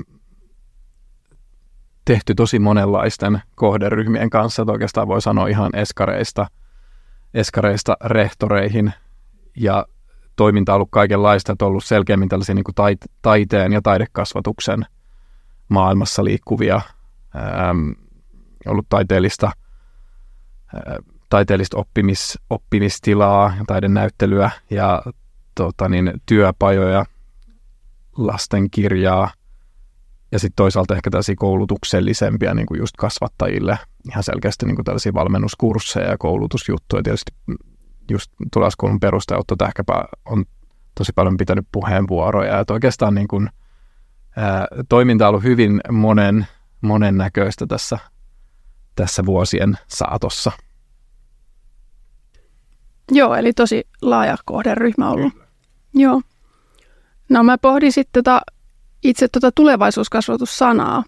[2.05, 6.47] tehty tosi monenlaisten kohderyhmien kanssa, että oikeastaan voi sanoa ihan eskareista,
[7.35, 8.93] eskareista rehtoreihin–
[9.57, 9.87] ja
[10.37, 14.87] toiminta on ollut kaikenlaista, että on ollut selkeämmin tällaisia niin kuin tait- taiteen ja taidekasvatuksen
[15.69, 16.81] maailmassa liikkuvia,
[17.37, 17.91] ähm,
[18.67, 20.97] ollut taiteellista, äh,
[21.29, 25.03] taiteellista oppimis, oppimistilaa ja taidenäyttelyä ja
[25.55, 27.05] tota, niin, työpajoja,
[28.17, 29.31] lastenkirjaa
[30.33, 33.79] ja sitten toisaalta ehkä tällaisia koulutuksellisempia niin kuin just kasvattajille,
[34.09, 37.03] ihan selkeästi niin kuin tällaisia valmennuskursseja ja koulutusjuttuja.
[37.03, 37.33] Tietysti
[38.11, 40.45] just tuloskoulun perustaja Otto Tähkäpä on
[40.95, 42.61] tosi paljon pitänyt puheenvuoroja.
[42.61, 43.51] Että oikeastaan niin kuin,
[44.37, 46.47] ää, toiminta on ollut hyvin monen,
[46.81, 47.99] monen näköistä tässä,
[48.95, 50.53] tässä vuosien saatossa.
[53.11, 55.33] Joo, eli tosi laaja kohderyhmä ollut.
[55.33, 55.47] Kyllä.
[55.95, 56.23] Joo.
[57.29, 58.41] No mä pohdin sitten tota,
[59.03, 61.05] itse tuota tulevaisuuskasvatussanaa.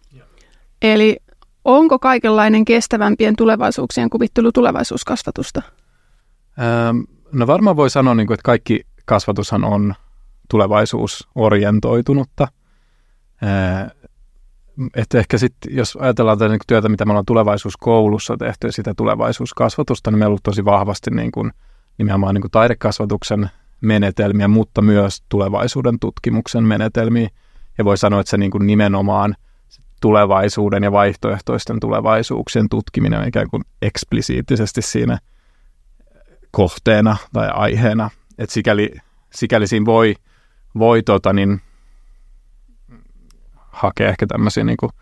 [0.82, 1.16] Eli
[1.64, 5.62] onko kaikenlainen kestävämpien tulevaisuuksien kuvittelu tulevaisuuskasvatusta?
[7.32, 9.94] No varmaan voi sanoa, niin kuin, että kaikki kasvatushan on
[10.50, 12.48] tulevaisuusorientoitunutta.
[14.94, 18.94] Että ehkä sitten, jos ajatellaan tätä niin työtä, mitä me ollaan tulevaisuuskoulussa tehty ja sitä
[18.96, 21.52] tulevaisuuskasvatusta, niin on ollut tosi vahvasti niin kuin,
[21.98, 23.50] nimenomaan niin kuin taidekasvatuksen
[23.80, 27.28] menetelmiä, mutta myös tulevaisuuden tutkimuksen menetelmiä.
[27.78, 29.34] Ja voi sanoa, että se niin kuin nimenomaan
[30.00, 35.18] tulevaisuuden ja vaihtoehtoisten tulevaisuuksien tutkiminen on ikään kuin eksplisiittisesti siinä
[36.50, 38.10] kohteena tai aiheena.
[38.38, 38.90] Että sikäli,
[39.30, 40.14] sikäli siinä voi,
[40.78, 41.60] voi tota niin,
[43.56, 44.92] hakea ehkä tämmöisiä niin kuin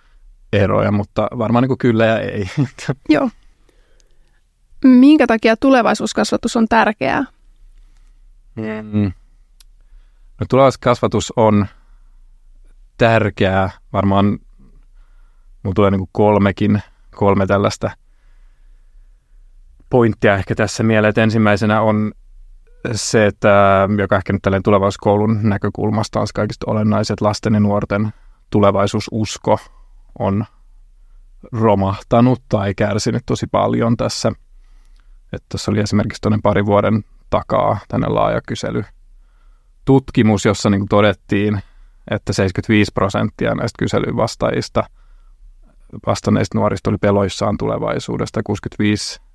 [0.52, 2.50] eroja, mutta varmaan niin kuin kyllä ja ei.
[3.08, 3.30] Joo.
[4.84, 7.24] Minkä takia tulevaisuuskasvatus on tärkeää?
[8.82, 9.12] Mm.
[10.40, 11.66] No, tulevaisuuskasvatus on
[12.98, 13.70] tärkeää.
[13.92, 14.38] Varmaan
[15.62, 16.82] mulla tulee niin kuin kolmekin,
[17.14, 17.90] kolme tällaista
[19.96, 21.08] pointtia ehkä tässä mieleen.
[21.08, 22.12] Että ensimmäisenä on
[22.92, 28.12] se, että joka ehkä nyt tulevaisuuskoulun näkökulmasta on kaikista olennaiset lasten ja nuorten
[28.50, 29.58] tulevaisuususko
[30.18, 30.44] on
[31.52, 34.32] romahtanut tai kärsinyt tosi paljon tässä.
[35.32, 38.84] Että tuossa oli esimerkiksi tuonne pari vuoden takaa tänne laaja kysely
[39.84, 41.60] tutkimus, jossa niin todettiin,
[42.10, 44.84] että 75 prosenttia näistä kyselyyn vastaajista
[46.06, 48.40] vastanneista nuorista oli peloissaan tulevaisuudesta.
[48.42, 49.25] 65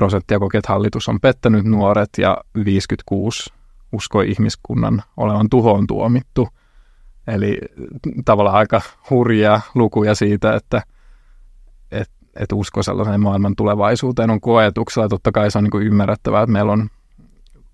[0.00, 3.52] prosenttia koki, että hallitus on pettänyt nuoret ja 56
[3.92, 6.48] uskoi ihmiskunnan olevan tuhoon tuomittu.
[7.26, 7.58] Eli
[8.24, 8.80] tavallaan aika
[9.10, 10.82] hurjia lukuja siitä, että
[11.90, 15.08] et, et usko sellaiseen maailman tulevaisuuteen on koetuksella.
[15.08, 16.88] Totta kai se on niin kuin ymmärrettävää, että meillä on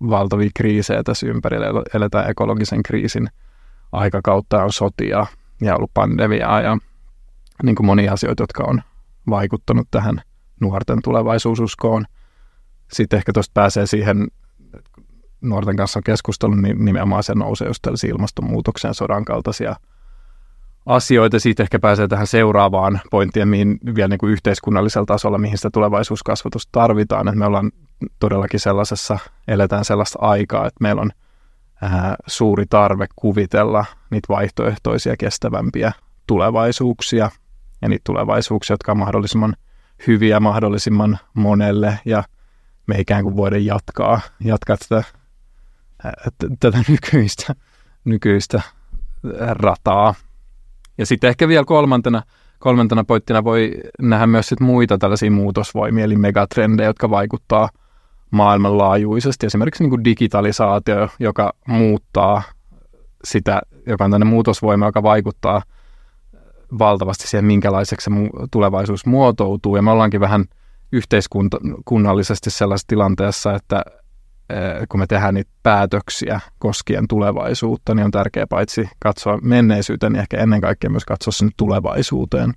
[0.09, 1.67] valtavia kriisejä tässä ympärillä.
[1.93, 3.27] Eletään ekologisen kriisin
[3.91, 5.25] aikakautta, on sotia
[5.61, 6.77] ja ollut pandemiaa ja
[7.63, 8.81] niin kuin monia asioita, jotka on
[9.29, 10.21] vaikuttanut tähän
[10.61, 12.05] nuorten tulevaisuususkoon.
[12.91, 14.27] Sitten ehkä tuosta pääsee siihen,
[15.41, 19.75] nuorten kanssa on keskustellut, niin nimenomaan se nousee just tällaisia ilmastonmuutoksen sodan kaltaisia
[20.85, 21.39] asioita.
[21.39, 26.69] Siitä ehkä pääsee tähän seuraavaan pointtiin, mihin vielä niin kuin yhteiskunnallisella tasolla, mihin sitä tulevaisuuskasvatusta
[26.71, 27.27] tarvitaan.
[27.27, 27.71] Että me ollaan
[28.19, 31.11] todellakin sellaisessa, eletään sellaista aikaa, että meillä on
[31.81, 35.91] ää, suuri tarve kuvitella niitä vaihtoehtoisia, kestävämpiä
[36.27, 37.31] tulevaisuuksia
[37.81, 39.55] ja niitä tulevaisuuksia, jotka on mahdollisimman
[40.07, 42.23] hyviä mahdollisimman monelle ja
[42.87, 45.03] me ikään kuin voida jatkaa, jatkaa tätä,
[46.59, 47.55] tätä nykyistä,
[48.05, 48.61] nykyistä
[49.49, 50.15] rataa.
[50.97, 52.23] Ja sitten ehkä vielä kolmantena,
[52.59, 57.69] kolmantena pointtina voi nähdä myös sit muita tällaisia muutosvoimia, eli megatrendejä, jotka vaikuttaa
[58.31, 59.45] maailmanlaajuisesti.
[59.45, 62.41] Esimerkiksi niin kuin digitalisaatio, joka muuttaa
[63.23, 65.61] sitä, joka on tämmöinen muutosvoima, joka vaikuttaa
[66.79, 68.11] valtavasti siihen, minkälaiseksi se
[68.51, 69.75] tulevaisuus muotoutuu.
[69.75, 70.45] Ja me ollaankin vähän
[70.91, 73.83] yhteiskunnallisesti sellaisessa tilanteessa, että
[74.49, 80.21] eh, kun me tehdään niitä päätöksiä koskien tulevaisuutta, niin on tärkeää paitsi katsoa menneisyyteen, niin
[80.21, 82.53] ehkä ennen kaikkea myös katsoa sen tulevaisuuteen.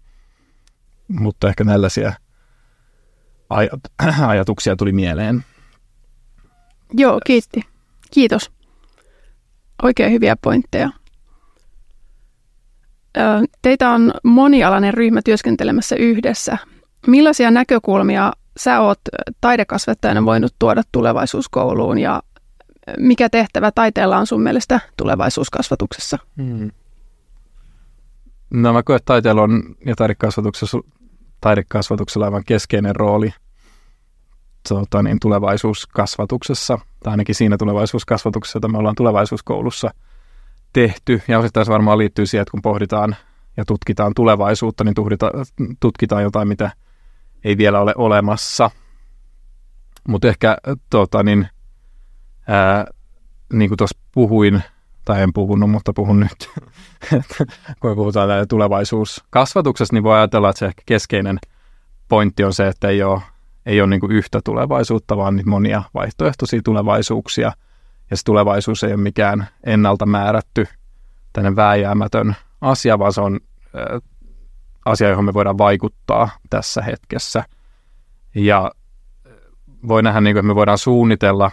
[1.09, 2.12] Mutta ehkä tällaisia
[3.55, 5.45] aj- ajatuksia tuli mieleen.
[6.93, 7.61] Joo, kiitti.
[8.11, 8.51] Kiitos.
[9.83, 10.91] Oikein hyviä pointteja.
[13.62, 16.59] Teitä on monialainen ryhmä työskentelemässä yhdessä.
[17.07, 19.01] Millaisia näkökulmia sä oot
[19.40, 22.22] taidekasvattajana voinut tuoda tulevaisuuskouluun ja
[22.98, 26.18] mikä tehtävä taiteella on sun mielestä tulevaisuuskasvatuksessa?
[26.42, 26.70] Hmm.
[28.51, 30.78] No mä koen, että taiteella on ja taidekasvatuksessa,
[31.40, 33.34] taidekasvatuksella aivan keskeinen rooli
[34.68, 39.90] tota, niin, tulevaisuuskasvatuksessa, tai ainakin siinä tulevaisuuskasvatuksessa, jota me ollaan tulevaisuuskoulussa
[40.72, 41.22] tehty.
[41.28, 43.16] Ja osittain se varmaan liittyy siihen, että kun pohditaan
[43.57, 44.94] ja tutkitaan tulevaisuutta, niin
[45.80, 46.70] tutkitaan jotain, mitä
[47.45, 48.70] ei vielä ole olemassa.
[50.09, 50.57] Mutta ehkä
[50.91, 51.49] tota, niin,
[52.49, 52.84] ää,
[53.53, 54.62] niin kuin tuossa puhuin,
[55.05, 56.51] tai en puhunut, mutta puhun nyt,
[57.80, 61.38] kun puhutaan tulevaisuuskasvatuksesta, niin voi ajatella, että se ehkä keskeinen
[62.09, 63.20] pointti on se, että ei ole,
[63.66, 67.53] ei ole niin kuin yhtä tulevaisuutta, vaan niitä monia vaihtoehtoisia tulevaisuuksia.
[68.11, 70.66] Ja se tulevaisuus ei ole mikään ennalta määrätty,
[71.32, 73.41] tänne vääjäämätön asia, vaan se on
[74.85, 77.45] asia, johon me voidaan vaikuttaa tässä hetkessä.
[78.35, 78.70] Ja
[79.89, 81.51] voi nähdä, niin kuin, että me voidaan suunnitella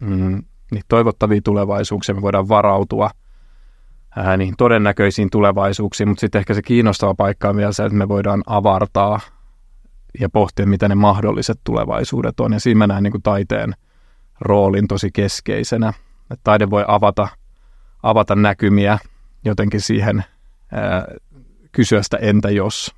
[0.00, 3.10] mm, niitä toivottavia tulevaisuuksia, me voidaan varautua
[4.16, 8.08] ää, niihin todennäköisiin tulevaisuuksiin, mutta sitten ehkä se kiinnostava paikka on vielä se, että me
[8.08, 9.20] voidaan avartaa
[10.20, 12.52] ja pohtia, mitä ne mahdolliset tulevaisuudet on.
[12.52, 13.74] Ja siinä mä näen niin kuin taiteen
[14.40, 15.88] roolin tosi keskeisenä.
[16.22, 17.28] Että taide voi avata,
[18.02, 18.98] avata näkymiä
[19.44, 20.24] jotenkin siihen
[20.72, 21.06] ää,
[21.72, 22.94] kysyä sitä entä jos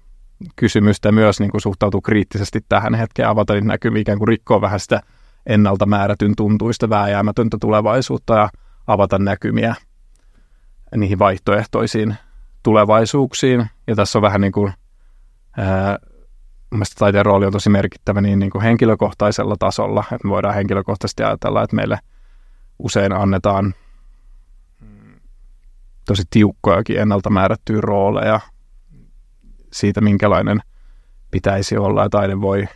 [0.57, 4.81] kysymystä myös niin kuin suhtautuu kriittisesti tähän hetkeen avata niitä näkymiä, ikään kuin rikkoa vähän
[4.81, 5.01] sitä
[5.47, 8.49] ennalta määrätyn tuntuista vääjäämätöntä tulevaisuutta ja
[8.87, 9.75] avata näkymiä
[10.97, 12.14] niihin vaihtoehtoisiin
[12.62, 13.66] tulevaisuuksiin.
[13.87, 14.73] Ja tässä on vähän niin kuin,
[15.57, 15.99] ää,
[16.99, 21.62] taiteen rooli on tosi merkittävä niin, niin kuin henkilökohtaisella tasolla, että me voidaan henkilökohtaisesti ajatella,
[21.62, 21.99] että meille
[22.79, 23.75] usein annetaan
[26.07, 28.41] tosi tiukkojakin ennalta määrättyjä rooleja
[29.73, 30.61] siitä, minkälainen
[31.31, 32.68] pitäisi olla ja taide voi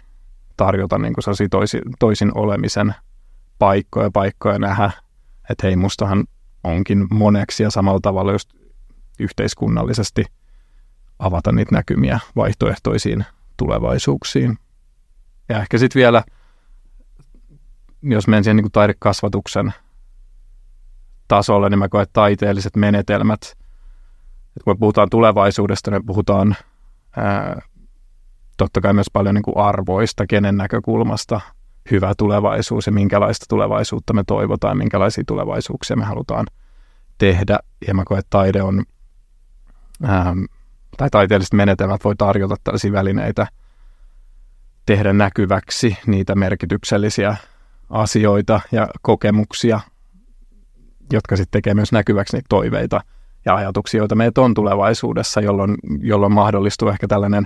[0.57, 2.95] tarjota niin kuin toisin, toisin olemisen
[3.59, 4.91] paikkoja, paikkoja nähdä,
[5.51, 6.25] että hei, mustahan
[6.65, 8.51] onkin moneksi ja samalla tavalla just
[9.19, 10.25] yhteiskunnallisesti
[11.19, 13.25] avata niitä näkymiä vaihtoehtoisiin
[13.57, 14.59] tulevaisuuksiin.
[15.49, 16.23] Ja ehkä sitten vielä,
[18.03, 19.75] jos menen siihen niin kuin taidekasvatuksen
[21.29, 26.57] tasolle, niin mä koen, että taiteelliset menetelmät, että kun me puhutaan tulevaisuudesta, niin puhutaan
[27.17, 27.61] ää,
[28.57, 31.41] totta kai myös paljon niin kuin arvoista, kenen näkökulmasta
[31.91, 36.47] hyvä tulevaisuus ja minkälaista tulevaisuutta me toivotaan, minkälaisia tulevaisuuksia me halutaan
[37.19, 37.59] tehdä.
[37.87, 38.85] Ja mä koen, että taide on,
[40.03, 40.35] ää,
[40.97, 43.47] tai taiteelliset menetelmät voi tarjota tällaisia välineitä
[44.87, 47.37] tehdä näkyväksi niitä merkityksellisiä
[47.91, 49.81] asioita ja kokemuksia,
[51.13, 53.01] jotka sitten tekee myös näkyväksi niitä toiveita
[53.47, 57.45] ja ajatuksia, joita meitä on tulevaisuudessa, jolloin, jolloin mahdollistuu ehkä tällainen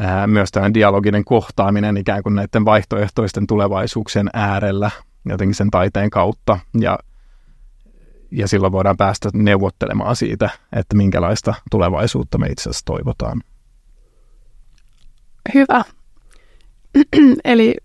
[0.00, 4.90] ää, myös tällainen dialoginen kohtaaminen ikään kuin näiden vaihtoehtoisten tulevaisuuksien äärellä
[5.28, 6.98] jotenkin sen taiteen kautta ja,
[8.30, 13.42] ja silloin voidaan päästä neuvottelemaan siitä, että minkälaista tulevaisuutta me itse asiassa toivotaan.
[15.54, 15.84] Hyvä.
[17.44, 17.76] Eli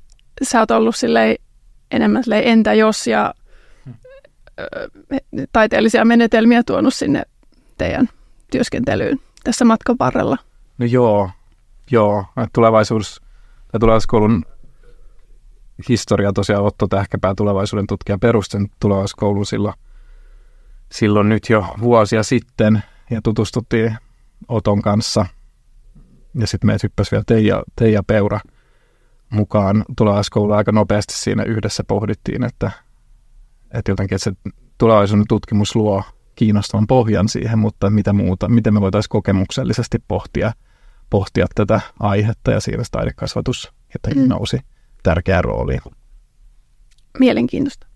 [0.44, 1.36] sä oot ollut silleen
[1.92, 3.34] enemmän silleen entä jos ja
[5.51, 7.24] taiteellisia menetelmiä tuonut sinne
[7.78, 8.10] teidän
[8.51, 10.38] työskentelyyn tässä matkan varrella?
[10.78, 11.30] No joo,
[11.91, 12.26] joo.
[12.54, 13.22] Tulevaisuus,
[13.72, 14.45] tai tulevaisuuskoulun
[15.89, 19.76] historia tosiaan Otto Tähkäpää tulevaisuuden tutkija perusten tulevaisuuskoulun silloin,
[20.91, 23.97] silloin nyt jo vuosia sitten ja tutustuttiin
[24.47, 25.26] Oton kanssa.
[26.39, 28.39] Ja sitten meitä hyppäsi vielä Teija, Teija Peura
[29.30, 32.72] mukaan tulevaisuuskouluun aika nopeasti siinä yhdessä pohdittiin, että
[33.74, 36.03] että jotenkin että se tulevaisuuden tutkimus luo
[36.36, 40.53] kiinnostavan pohjan siihen, mutta mitä muuta, miten me voitaisiin kokemuksellisesti pohtia,
[41.09, 44.30] pohtia tätä aihetta ja siinä taidekasvatus jotenkin mm.
[44.30, 44.59] nousi
[45.03, 45.82] tärkeään rooliin.
[47.19, 47.88] Mielenkiintoista.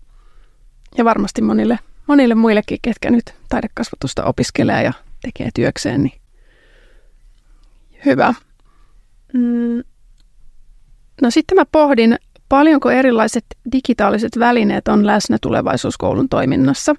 [0.96, 6.20] Ja varmasti monille, monille muillekin, ketkä nyt taidekasvatusta opiskelee ja tekee työkseen, niin
[8.04, 8.34] hyvä.
[9.32, 9.82] Mm.
[11.22, 12.16] No sitten mä pohdin
[12.48, 16.94] paljonko erilaiset digitaaliset välineet on läsnä tulevaisuuskoulun toiminnassa.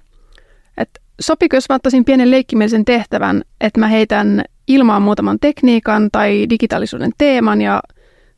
[0.76, 0.90] Et
[1.20, 7.12] sopiko, jos mä ottaisin pienen leikkimielisen tehtävän, että mä heitän ilmaan muutaman tekniikan tai digitaalisuuden
[7.18, 7.82] teeman ja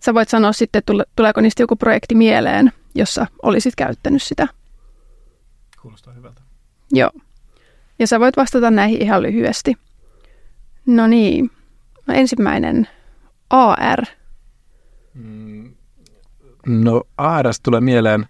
[0.01, 0.83] sä voit sanoa sitten,
[1.17, 4.49] tuleeko niistä joku projekti mieleen, jossa olisit käyttänyt sitä.
[5.83, 6.41] Kuulostaa hyvältä.
[6.93, 7.11] Joo.
[7.99, 9.75] Ja sä voit vastata näihin ihan lyhyesti.
[10.87, 11.51] No niin.
[12.07, 12.89] No ensimmäinen
[13.51, 14.05] AR.
[15.15, 15.72] Mm,
[16.67, 18.27] No ARS tulee mieleen,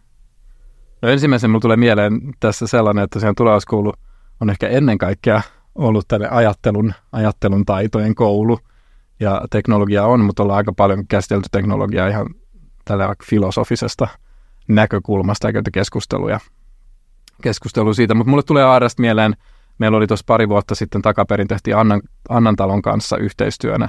[1.02, 3.92] no ensimmäisen mulle tulee mieleen tässä sellainen, että tosiaan tulevaisuuskoulu
[4.40, 5.42] on ehkä ennen kaikkea
[5.74, 8.58] ollut tänne ajattelun, ajattelun taitojen koulu.
[9.20, 12.26] Ja teknologia on, mutta ollaan aika paljon käsitelty teknologiaa ihan
[12.84, 14.08] tällä filosofisesta
[14.68, 16.40] näkökulmasta ja keskusteluja,
[17.42, 18.14] keskustelu siitä.
[18.14, 19.36] Mutta mulle tulee ARS mieleen,
[19.78, 23.88] meillä oli tuossa pari vuotta sitten takaperin tehtiin Annan, Annan talon kanssa yhteistyönä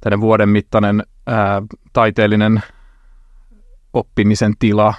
[0.00, 2.62] tänne vuoden mittainen ää, taiteellinen
[3.98, 4.94] oppimisen tila,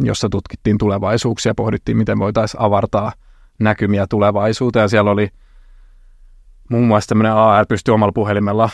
[0.00, 3.12] jossa tutkittiin tulevaisuuksia, pohdittiin, miten voitaisiin avartaa
[3.60, 4.88] näkymiä tulevaisuuteen.
[4.88, 5.28] Siellä oli
[6.70, 8.70] muun muassa tämmöinen AR pystyi omalla puhelimella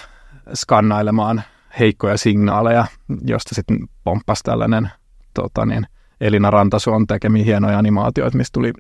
[0.55, 1.43] skannailemaan
[1.79, 2.87] heikkoja signaaleja,
[3.26, 4.91] josta sitten pomppasi tällainen
[5.35, 5.87] tota niin,
[6.20, 8.72] Elina Rantasuon tekemiä hienoja animaatioita, mistä tuli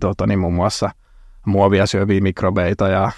[0.00, 0.90] tota niin, muun muassa
[1.46, 3.10] muovia syöviä mikrobeita ja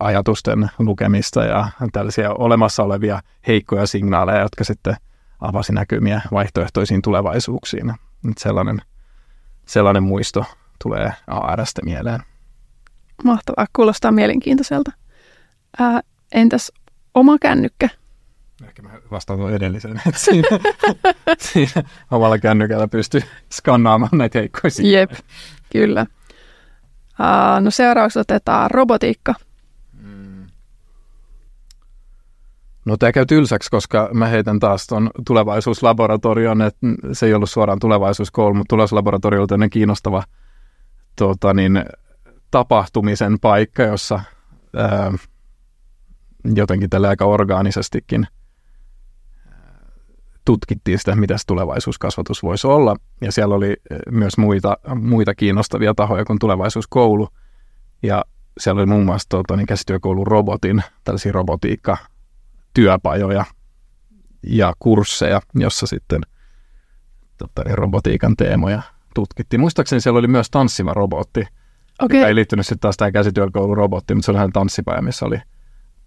[0.00, 4.96] ajatusten lukemista ja tällaisia olemassa olevia heikkoja signaaleja, jotka sitten–
[5.40, 7.92] avasi näkymiä vaihtoehtoisiin tulevaisuuksiin.
[8.22, 8.82] Nyt sellainen,
[9.66, 10.44] sellainen muisto
[10.82, 12.20] tulee ARstä mieleen.
[13.24, 14.92] Mahtavaa, kuulostaa mielenkiintoiselta.
[15.80, 16.00] Ää,
[16.32, 16.72] entäs
[17.14, 17.88] oma kännykkä?
[18.66, 20.00] Ehkä mä vastaan tuon edellisen.
[20.16, 20.48] siinä,
[21.52, 23.20] siinä omalla kännykällä pystyy
[23.52, 25.10] skannaamaan näitä heikkoja Jep,
[25.72, 26.06] kyllä.
[27.20, 29.34] Uh, no seuraavaksi otetaan robotiikka.
[32.84, 37.78] No tämä käy tylsäksi, koska mä heitän taas tuon tulevaisuuslaboratorion, että se ei ollut suoraan
[37.78, 40.22] tulevaisuuskoulu, mutta tulevaisuuslaboratorio on kiinnostava
[41.16, 41.84] tota niin,
[42.50, 44.20] tapahtumisen paikka, jossa
[44.76, 45.12] ää,
[46.54, 48.26] jotenkin tällä aika orgaanisestikin
[50.44, 52.96] tutkittiin sitä, mitä se tulevaisuuskasvatus voisi olla.
[53.20, 53.76] Ja siellä oli
[54.10, 57.28] myös muita, muita kiinnostavia tahoja kuin tulevaisuuskoulu.
[58.02, 58.24] Ja
[58.60, 61.96] siellä oli muun muassa tuota, niin käsityökoulun robotin, tällaisia robotiikka
[62.74, 63.44] työpajoja
[64.46, 66.20] ja kursseja, jossa sitten
[67.38, 68.82] totta, niin robotiikan teemoja
[69.14, 69.60] tutkittiin.
[69.60, 71.46] Muistaakseni siellä oli myös tanssiva robotti,
[72.02, 72.18] okay.
[72.18, 75.38] ei liittynyt sitten taas tähän käsityökoulun robottiin, mutta se oli ihan tanssipaja, missä oli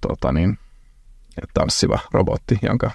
[0.01, 0.57] tota, niin,
[1.53, 2.91] tanssiva robotti, jonka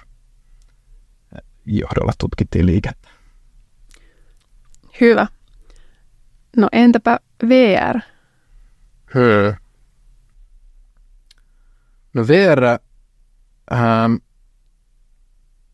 [1.65, 3.09] johdolla tutkittiin liikettä.
[5.01, 5.27] Hyvä.
[6.57, 7.99] No entäpä VR?
[9.05, 9.53] Höö.
[12.13, 12.79] No VR,
[13.71, 14.15] ähm,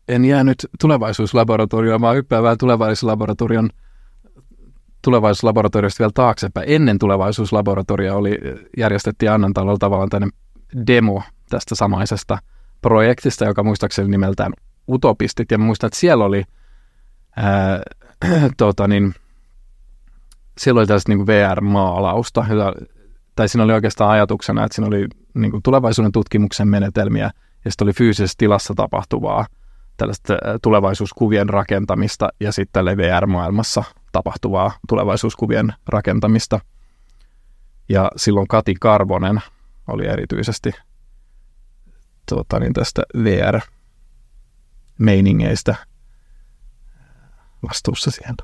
[0.08, 3.70] en jäänyt tulevaisuuslaboratorioon, vaan hyppään vähän tulevaisuuslaboratorion
[5.02, 6.70] tulevaisuuslaboratoriosta vielä taaksepäin.
[6.70, 8.38] Ennen tulevaisuuslaboratoria oli,
[8.76, 10.38] järjestettiin Annan talolla tavallaan tämmöinen
[10.86, 12.38] demo tästä samaisesta
[12.80, 14.52] projektista, joka muistaakseni nimeltään
[14.88, 15.50] Utopistit.
[15.50, 16.44] Ja muistan, että siellä oli,
[17.36, 17.80] ää,
[18.56, 19.14] tota niin,
[20.58, 22.46] siellä oli tällaista niin VR-maalausta,
[23.36, 27.30] tai siinä oli oikeastaan ajatuksena, että siinä oli niin kuin tulevaisuuden tutkimuksen menetelmiä,
[27.64, 29.46] ja sitten oli fyysisessä tilassa tapahtuvaa
[29.96, 36.60] tällaista tulevaisuuskuvien rakentamista, ja sitten VR-maailmassa tapahtuvaa tulevaisuuskuvien rakentamista.
[37.88, 39.40] Ja silloin Kati Karvonen
[39.88, 40.72] oli erityisesti
[42.28, 45.74] tuota, niin tästä VR-meiningeistä
[47.68, 48.34] vastuussa siellä.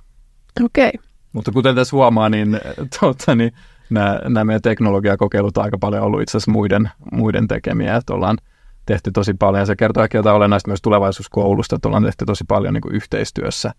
[0.64, 0.88] Okei.
[0.88, 0.92] Okay.
[1.32, 2.60] Mutta kuten tässä huomaa, niin,
[3.00, 3.52] tuota, niin
[3.90, 8.38] nämä, nämä meidän teknologiakokeilut on aika paljon ollut itse asiassa muiden, muiden tekemiä, että ollaan
[8.86, 9.60] tehty tosi paljon.
[9.60, 12.94] Ja se kertoo ehkä jotain olennaista myös tulevaisuuskoulusta, että ollaan tehty tosi paljon niin kuin
[12.94, 13.72] yhteistyössä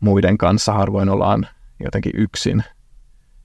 [0.00, 0.72] muiden kanssa.
[0.72, 1.46] Harvoin ollaan
[1.84, 2.64] jotenkin yksin,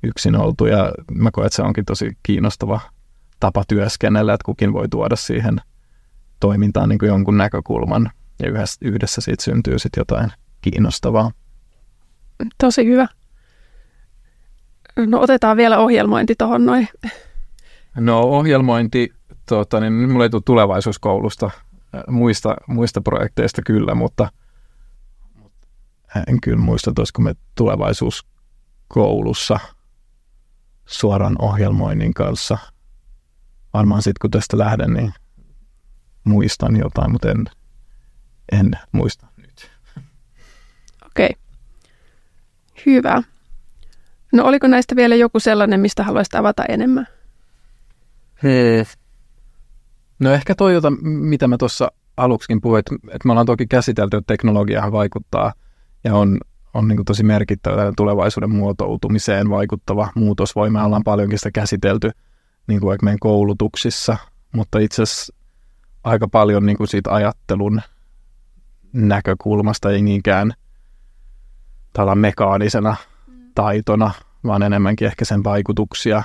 [0.03, 2.80] yksin oltu ja mä koen, että se onkin tosi kiinnostava
[3.39, 5.62] tapa työskennellä, että kukin voi tuoda siihen
[6.39, 8.12] toimintaan niin kuin jonkun näkökulman
[8.43, 10.32] ja yhdessä, yhdessä siitä syntyy sitten jotain
[10.62, 11.32] kiinnostavaa.
[12.57, 13.07] Tosi hyvä.
[14.97, 16.88] No otetaan vielä ohjelmointi tuohon noin.
[17.95, 19.14] No ohjelmointi,
[19.50, 21.54] tuota, niin nyt mulla ei tule tulevaisuuskoulusta äh,
[22.08, 24.30] muista, muista projekteista kyllä, mutta
[26.28, 29.60] en kyllä muista, että olisiko me tulevaisuuskoulussa
[30.86, 32.58] suoran ohjelmoinnin kanssa.
[33.74, 35.14] Varmaan sitten kun tästä lähden, niin
[36.24, 37.45] muistan jotain, mutta en,
[38.52, 39.72] en muista nyt.
[41.06, 41.30] Okei.
[41.30, 41.41] Okay.
[42.86, 43.24] Hyvä.
[44.34, 47.08] No oliko näistä vielä joku sellainen, mistä haluaisit avata enemmän?
[48.43, 48.86] Hei.
[50.20, 54.17] No ehkä toi, jota, mitä mä tuossa aluksikin puhuin, että, että me ollaan toki käsitelty,
[54.17, 55.53] että teknologiahan vaikuttaa
[56.03, 56.38] ja on,
[56.74, 60.84] on niin tosi merkittävä tulevaisuuden muotoutumiseen vaikuttava muutosvoima.
[60.84, 62.11] Ollaan paljonkin sitä käsitelty
[62.67, 64.17] niin kuin vaikka meidän koulutuksissa,
[64.51, 65.34] mutta itse asiassa
[66.03, 67.82] aika paljon niin kuin siitä ajattelun
[68.93, 70.53] näkökulmasta, ei niinkään
[72.15, 72.95] mekaanisena
[73.55, 74.11] taitona,
[74.45, 76.24] vaan enemmänkin ehkä sen vaikutuksia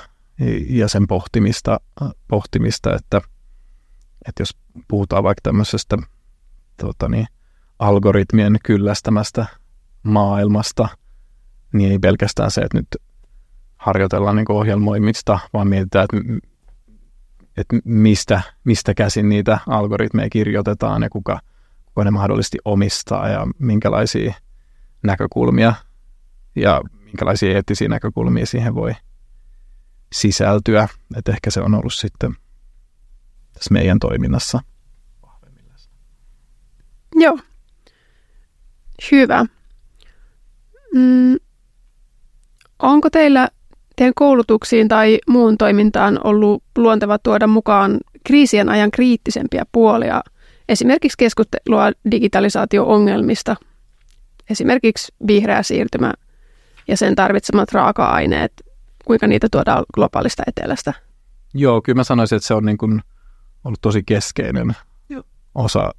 [0.68, 1.80] ja sen pohtimista,
[2.28, 3.20] pohtimista että,
[4.28, 4.56] että jos
[4.88, 5.96] puhutaan vaikka tämmöisestä
[6.76, 7.26] tota niin,
[7.78, 9.46] algoritmien kyllästämästä
[10.02, 10.88] maailmasta,
[11.72, 12.96] niin ei pelkästään se, että nyt
[13.76, 16.16] harjoitellaan niin ohjelmoimista, vaan mietitään, että,
[17.56, 21.40] että mistä, mistä käsin niitä algoritmeja kirjoitetaan ja kuka,
[21.86, 24.34] kuka ne mahdollisesti omistaa ja minkälaisia
[25.02, 25.74] näkökulmia
[26.56, 28.92] ja minkälaisia eettisiä näkökulmia siihen voi
[30.12, 30.88] sisältyä.
[31.16, 32.36] Että ehkä se on ollut sitten
[33.54, 34.60] tässä meidän toiminnassa
[37.14, 37.38] Joo.
[39.12, 39.44] Hyvä.
[40.94, 41.36] Mm.
[42.78, 43.48] Onko teillä
[43.96, 50.20] teidän koulutuksiin tai muun toimintaan ollut luonteva tuoda mukaan kriisien ajan kriittisempiä puolia,
[50.68, 53.56] esimerkiksi keskustelua digitalisaatio-ongelmista,
[54.50, 56.12] esimerkiksi vihreä siirtymä
[56.88, 58.52] ja sen tarvitsemat raaka-aineet,
[59.04, 60.92] kuinka niitä tuodaan globaalista etelästä?
[61.54, 63.02] Joo, kyllä mä sanoisin, että se on niin kuin
[63.64, 64.76] ollut tosi keskeinen
[65.08, 65.22] Joo.
[65.54, 65.94] osa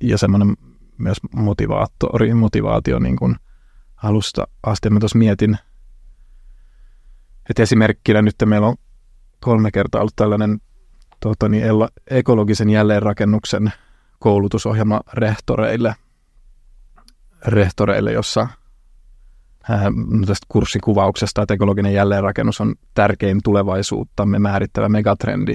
[0.00, 0.56] ja semmoinen
[0.98, 3.36] myös motivaattori, motivaatio niin kuin
[4.02, 4.90] alusta asti.
[4.90, 5.58] Mä tuossa mietin,
[7.50, 8.76] että esimerkkinä nyt meillä on
[9.40, 10.60] kolme kertaa ollut tällainen
[11.20, 11.64] tuota, niin,
[12.10, 13.72] ekologisen jälleenrakennuksen
[14.18, 15.94] koulutusohjelma rehtoreille,
[17.46, 18.48] rehtoreille jossa
[19.96, 25.54] no tästä kurssikuvauksesta, että ekologinen jälleenrakennus on tärkein tulevaisuuttamme määrittävä megatrendi.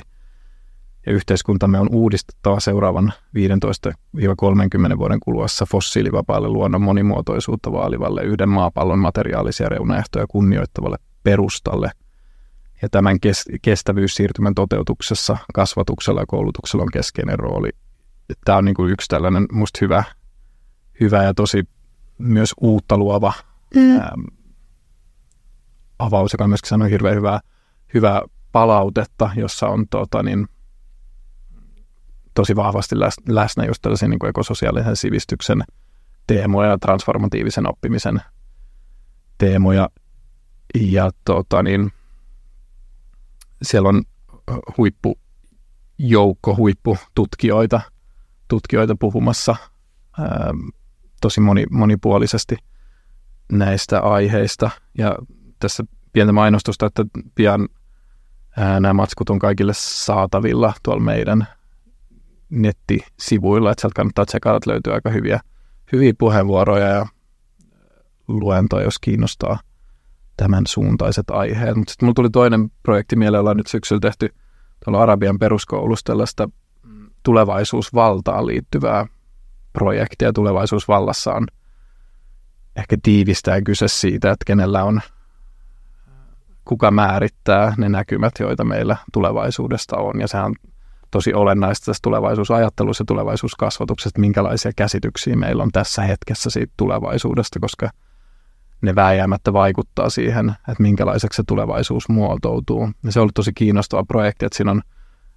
[1.06, 3.14] Ja yhteiskuntamme on uudistettava seuraavan
[4.94, 11.92] 15-30 vuoden kuluessa fossiilivapaalle luonnon monimuotoisuutta vaalivalle yhden maapallon materiaalisia reunaehtoja kunnioittavalle perustalle.
[12.82, 13.18] Ja tämän
[13.62, 17.70] kestävyyssiirtymän toteutuksessa kasvatuksella ja koulutuksella on keskeinen rooli.
[18.46, 20.04] Tämä on niin kuin yksi tällainen musta hyvä,
[21.00, 21.64] hyvä ja tosi
[22.18, 23.34] myös uutta luova
[23.76, 23.96] mm.
[23.96, 24.26] äm,
[26.00, 27.40] avaus, joka on myöskin sanonut hirveän hyvää,
[27.94, 30.48] hyvää palautetta, jossa on tota, niin,
[32.34, 32.96] tosi vahvasti
[33.30, 35.64] läsnä just tällaisen niin kuin ekososiaalisen sivistyksen
[36.28, 38.22] teemoja ja transformatiivisen oppimisen
[39.38, 39.90] teemoja.
[40.80, 41.92] Ja tota, niin,
[43.62, 44.04] siellä on
[44.78, 45.20] huippu
[45.98, 47.82] joukko huippututkijoita
[48.48, 49.56] tutkijoita puhumassa
[50.20, 50.52] ää,
[51.22, 52.58] tosi moni, monipuolisesti
[53.52, 54.70] näistä aiheista.
[54.98, 55.16] Ja
[55.60, 57.06] tässä pientä mainostusta, että
[57.36, 57.70] pian
[58.58, 61.48] ää, nämä matskut on kaikille saatavilla tuolla meidän
[62.54, 65.40] nettisivuilla, että sieltä kannattaa tsekata, että löytyy aika hyviä,
[65.92, 67.06] hyviä puheenvuoroja ja
[68.28, 69.60] luentoja, jos kiinnostaa
[70.38, 71.76] tämän suuntaiset aiheet.
[71.76, 74.36] Mutta sitten mulla tuli toinen projekti mieleen, ollaan nyt syksyllä tehty
[74.86, 76.50] tuolla Arabian peruskoulussa tällaista
[77.24, 79.06] tulevaisuusvaltaan liittyvää
[79.74, 80.34] projektia.
[80.34, 81.48] Tulevaisuusvallassa on
[82.76, 85.02] ehkä tiivistää kyse siitä, että kenellä on,
[86.66, 90.20] kuka määrittää ne näkymät, joita meillä tulevaisuudesta on.
[90.20, 90.56] Ja sehän on
[91.14, 97.90] tosi olennaista tässä tulevaisuusajattelussa ja tulevaisuuskasvatuksessa, minkälaisia käsityksiä meillä on tässä hetkessä siitä tulevaisuudesta, koska
[98.82, 102.90] ne vääjäämättä vaikuttaa siihen, että minkälaiseksi se tulevaisuus muotoutuu.
[103.04, 104.82] Ja se on ollut tosi kiinnostava projekti, että siinä on,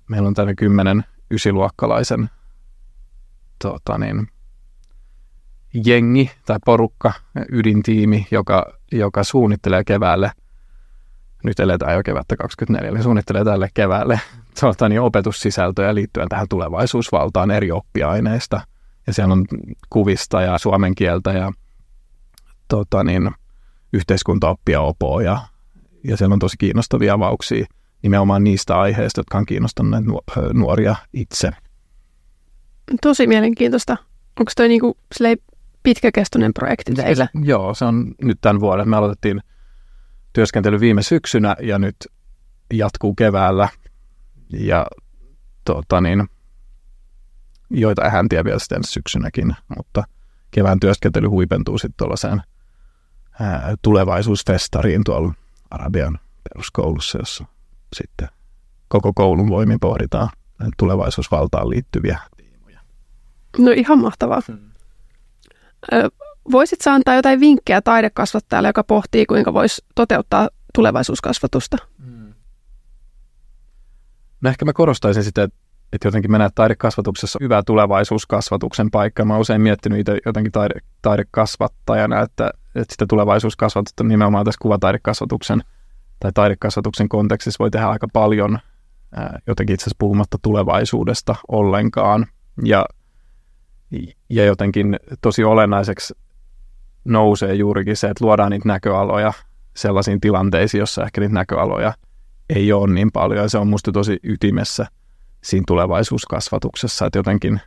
[0.09, 2.31] meillä on tänne kymmenen ysiluokkalaisen
[3.63, 4.29] tota niin,
[5.87, 7.13] jengi tai porukka,
[7.53, 10.31] ydintiimi, joka, joka suunnittelee keväälle,
[11.45, 14.21] nyt eletään jo kevättä 24, eli suunnittelee tälle keväälle
[14.61, 18.61] tuota, niin opetussisältöjä liittyen tähän tulevaisuusvaltaan eri oppiaineista.
[19.07, 19.45] Ja siellä on
[19.91, 21.53] kuvista ja suomen kieltä ja
[22.69, 23.31] tota, niin,
[23.93, 25.39] yhteiskuntaoppia opoa ja,
[26.05, 27.67] ja siellä on tosi kiinnostavia avauksia
[28.03, 30.05] nimenomaan niistä aiheista, jotka on kiinnostaneet
[30.53, 31.51] nuoria itse.
[33.03, 33.97] Tosi mielenkiintoista.
[34.41, 34.97] Onko toi niinku
[35.83, 37.29] pitkäkestoinen projekti teillä?
[37.45, 38.89] Joo, se on nyt tämän vuoden.
[38.89, 39.41] Me aloitettiin
[40.33, 41.97] työskentely viime syksynä ja nyt
[42.73, 43.69] jatkuu keväällä.
[44.53, 44.87] Ja
[45.65, 46.29] tota niin,
[47.71, 50.05] joita häntiä vielä sitten syksynäkin, mutta
[50.51, 52.43] kevään työskentely huipentuu sitten tuollaiseen
[53.83, 55.35] tulevaisuusfestariin tuolla
[55.71, 57.45] Arabian peruskoulussa, jossa
[57.97, 58.29] sitten
[58.89, 60.29] koko koulun voimin pohditaan
[60.77, 62.81] tulevaisuusvaltaan liittyviä teemoja.
[63.59, 64.41] No ihan mahtavaa.
[64.49, 64.71] Hmm.
[66.53, 71.77] Voisit sä antaa jotain vinkkejä taidekasvattajalle, joka pohtii, kuinka voisi toteuttaa tulevaisuuskasvatusta?
[72.05, 72.26] Hmm.
[74.41, 75.43] No ehkä mä korostaisin sitä,
[75.93, 79.25] että jotenkin mennä taidekasvatuksessa hyvä tulevaisuuskasvatuksen paikka.
[79.25, 85.63] Mä oon usein miettinyt itse jotenkin taide, taidekasvattajana, että, että sitä tulevaisuuskasvatusta nimenomaan tässä kuvataidekasvatuksen–
[86.21, 88.59] tai taidekasvatuksen kontekstissa voi tehdä aika paljon
[89.17, 92.27] ää, jotenkin itse asiassa puhumatta tulevaisuudesta ollenkaan.
[92.65, 92.87] Ja,
[94.31, 96.15] ja jotenkin tosi olennaiseksi
[97.05, 99.33] nousee juurikin se, että luodaan niitä näköaloja
[99.77, 101.93] sellaisiin tilanteisiin, jossa ehkä niitä näköaloja
[102.51, 103.43] ei ole niin paljon.
[103.43, 104.87] Ja se on musta tosi ytimessä
[105.45, 107.61] siinä tulevaisuuskasvatuksessa, että jotenkin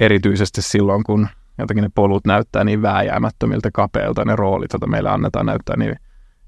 [0.00, 1.28] erityisesti silloin, kun
[1.58, 5.96] jotenkin ne polut näyttää niin vääjäämättömiltä kapeilta, ne roolit, joita meillä annetaan näyttää niin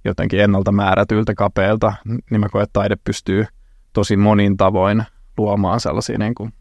[0.05, 1.93] jotenkin ennalta määrätyiltä kapeilta,
[2.31, 3.47] niin mä koen, että taide pystyy
[3.93, 5.05] tosi monin tavoin
[5.39, 6.53] luomaan sellaisia niin kuin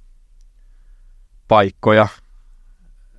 [1.48, 2.08] paikkoja,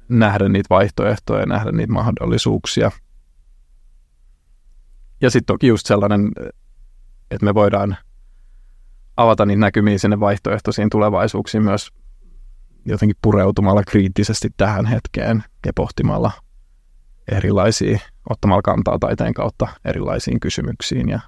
[0.08, 2.90] nähdä niitä vaihtoehtoja, nähdä niitä mahdollisuuksia.
[5.20, 6.30] Ja sitten toki just sellainen,
[7.30, 7.96] että me voidaan
[9.16, 11.88] avata niitä näkymiä sinne vaihtoehtoisiin tulevaisuuksiin myös
[12.84, 16.32] jotenkin pureutumalla kriittisesti tähän hetkeen ja pohtimalla
[17.32, 17.98] erilaisia,
[18.30, 21.20] ottamalla kantaa taiteen kautta erilaisiin kysymyksiin ja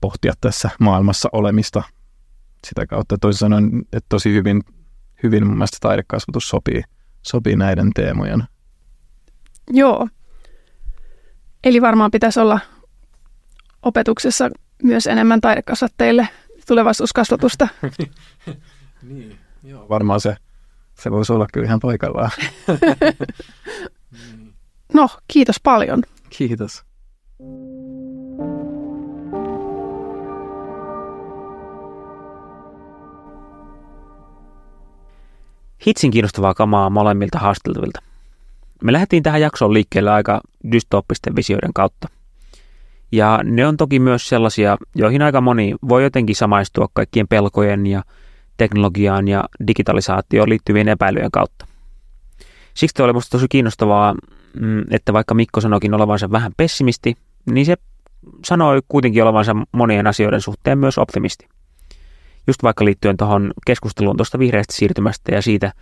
[0.00, 1.82] pohtia tässä maailmassa olemista
[2.66, 3.18] sitä kautta.
[3.20, 4.62] Toisin sanoen, että tosi hyvin,
[5.22, 6.82] hyvin mun mielestä taidekasvatus sopii,
[7.22, 8.44] sopii näiden teemojen.
[9.70, 10.08] Joo.
[11.64, 12.60] Eli varmaan pitäisi olla
[13.82, 14.50] opetuksessa
[14.82, 16.28] myös enemmän taidekasvattajille
[16.66, 17.68] tulevaisuuskasvatusta.
[19.02, 19.88] niin, joo.
[19.88, 20.36] Varmaan se,
[20.94, 22.30] se voisi olla kyllä ihan paikallaan.
[24.94, 26.02] No, kiitos paljon.
[26.30, 26.84] Kiitos.
[35.86, 38.02] Hitsin kiinnostavaa kamaa molemmilta haasteltavilta.
[38.82, 40.40] Me lähdettiin tähän jaksoon liikkeelle aika
[40.72, 42.08] dystooppisten visioiden kautta.
[43.14, 48.02] Ja ne on toki myös sellaisia, joihin aika moni voi jotenkin samaistua kaikkien pelkojen ja
[48.56, 51.66] teknologiaan ja digitalisaatioon liittyvien epäilyjen kautta.
[52.74, 54.14] Siksi oli minusta tosi kiinnostavaa
[54.60, 57.16] Mm, että vaikka Mikko sanoikin olevansa vähän pessimisti,
[57.50, 57.76] niin se
[58.44, 61.48] sanoi kuitenkin olevansa monien asioiden suhteen myös optimisti.
[62.46, 65.72] Just vaikka liittyen tuohon keskusteluun tuosta vihreästä siirtymästä ja siitä,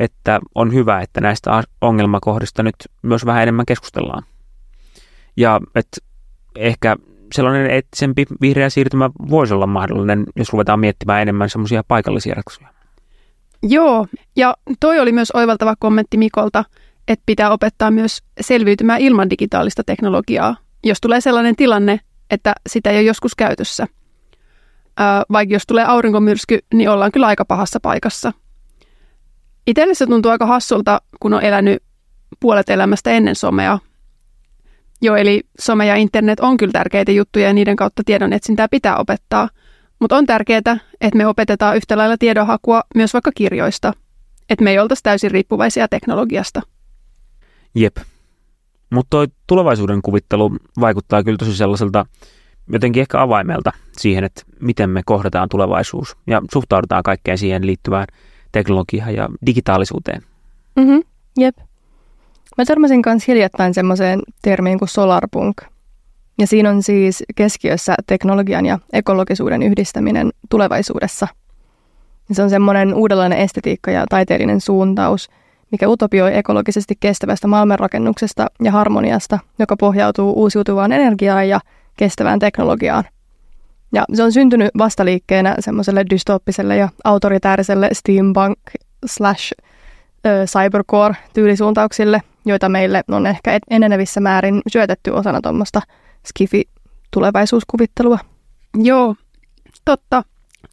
[0.00, 4.22] että on hyvä, että näistä ongelmakohdista nyt myös vähän enemmän keskustellaan.
[5.36, 5.96] Ja että
[6.56, 6.96] ehkä
[7.34, 12.68] sellainen eettisempi vihreä siirtymä voisi olla mahdollinen, jos ruvetaan miettimään enemmän semmoisia paikallisia ratkaisuja.
[13.62, 16.64] Joo, ja toi oli myös oivaltava kommentti Mikolta–
[17.08, 22.96] että pitää opettaa myös selviytymään ilman digitaalista teknologiaa, jos tulee sellainen tilanne, että sitä ei
[22.96, 23.86] ole joskus käytössä.
[25.32, 28.32] vaikka jos tulee aurinkomyrsky, niin ollaan kyllä aika pahassa paikassa.
[29.66, 31.82] Itselle se tuntuu aika hassulta, kun on elänyt
[32.40, 33.78] puolet elämästä ennen somea.
[35.02, 38.96] Joo, eli some ja internet on kyllä tärkeitä juttuja ja niiden kautta tiedon etsintää pitää
[38.96, 39.48] opettaa.
[40.00, 40.58] Mutta on tärkeää,
[41.00, 43.92] että me opetetaan yhtä lailla tiedonhakua myös vaikka kirjoista.
[44.50, 46.62] Että me ei oltaisi täysin riippuvaisia teknologiasta.
[47.74, 47.96] Jep.
[48.90, 52.06] Mutta tuo tulevaisuuden kuvittelu vaikuttaa kyllä tosi sellaiselta
[52.72, 58.06] jotenkin ehkä avaimelta siihen, että miten me kohdataan tulevaisuus ja suhtaudutaan kaikkeen siihen liittyvään
[58.52, 60.22] teknologiaan ja digitaalisuuteen.
[60.76, 61.02] Mm-hmm.
[61.38, 61.56] Jep.
[62.58, 65.56] Mä törmäsin kanssa hiljattain semmoiseen termiin kuin solarpunk.
[66.38, 71.28] Ja siinä on siis keskiössä teknologian ja ekologisuuden yhdistäminen tulevaisuudessa.
[72.28, 75.28] Ja se on semmoinen uudenlainen estetiikka ja taiteellinen suuntaus,
[75.72, 81.60] mikä utopioi ekologisesti kestävästä maailmanrakennuksesta ja harmoniasta, joka pohjautuu uusiutuvaan energiaan ja
[81.96, 83.04] kestävään teknologiaan.
[83.92, 88.58] Ja se on syntynyt vastaliikkeenä semmoiselle dystoppiselle ja autoritääriselle steampunk
[89.06, 89.52] slash
[90.46, 95.82] cybercore-tyylisuuntauksille, joita meille on ehkä enenevissä määrin syötetty osana tuommoista
[96.26, 98.18] skifi-tulevaisuuskuvittelua.
[98.82, 99.14] Joo,
[99.84, 100.22] totta.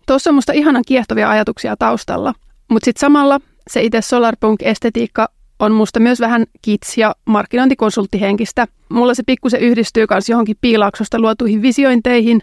[0.06, 2.34] Tuossa on musta ihanan kiehtovia ajatuksia taustalla,
[2.68, 3.40] mutta sitten samalla
[3.70, 5.28] se itse solarpunk-estetiikka
[5.60, 8.68] on musta myös vähän kits- ja markkinointikonsulttihenkistä.
[8.90, 12.42] Mulla se pikkusen yhdistyy myös johonkin piilaaksosta luotuihin visiointeihin,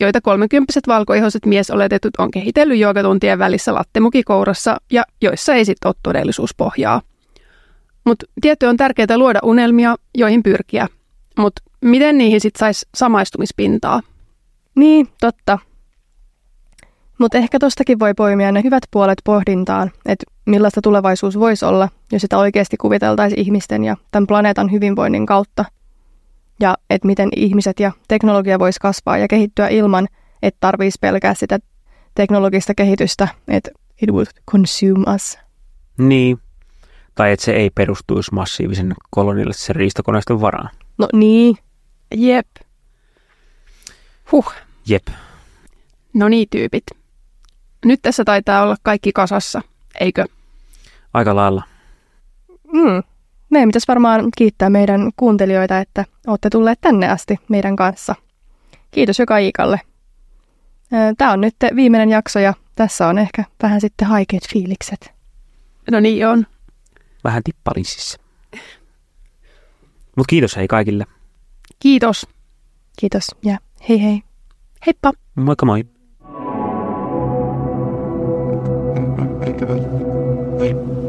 [0.00, 7.02] joita kolmekymppiset valkoihoiset miesoletetut on kehitellyt joogatuntien välissä lattemukikourassa ja joissa ei sitten ole todellisuuspohjaa.
[8.04, 10.88] Mutta tietty on tärkeää luoda unelmia, joihin pyrkiä.
[11.38, 14.00] Mutta miten niihin sitten saisi samaistumispintaa?
[14.74, 15.58] Niin, totta.
[17.18, 22.22] Mutta ehkä tostakin voi poimia ne hyvät puolet pohdintaan, että millaista tulevaisuus voisi olla, jos
[22.22, 25.64] sitä oikeasti kuviteltaisiin ihmisten ja tämän planeetan hyvinvoinnin kautta.
[26.60, 30.08] Ja että miten ihmiset ja teknologia voisi kasvaa ja kehittyä ilman,
[30.42, 31.58] että tarvitsisi pelkää sitä
[32.14, 33.70] teknologista kehitystä, että
[34.02, 35.38] it would consume us.
[35.98, 36.38] Niin,
[37.14, 40.70] tai että se ei perustuisi massiivisen kolonialistisen riistokoneiston varaan.
[40.98, 41.56] No niin.
[42.14, 42.46] Jep.
[44.32, 44.52] Huh.
[44.88, 45.08] Jep.
[46.14, 46.84] No niin, tyypit.
[47.84, 49.62] Nyt tässä taitaa olla kaikki kasassa,
[50.00, 50.24] eikö?
[51.14, 51.62] Aika lailla.
[52.72, 53.02] Mm.
[53.50, 58.14] Meidän pitäisi varmaan kiittää meidän kuuntelijoita, että olette tulleet tänne asti meidän kanssa.
[58.90, 59.80] Kiitos joka Iikalle.
[61.18, 65.12] Tämä on nyt viimeinen jakso ja tässä on ehkä vähän sitten haikeat fiilikset.
[65.90, 66.46] No niin on.
[67.24, 68.18] Vähän tippalinsissä.
[70.16, 71.04] Mutta kiitos hei kaikille.
[71.80, 72.26] Kiitos.
[73.00, 74.22] Kiitos ja hei hei.
[74.86, 75.12] Heippa.
[75.34, 75.84] Moikka moi.
[80.60, 80.99] Thank you.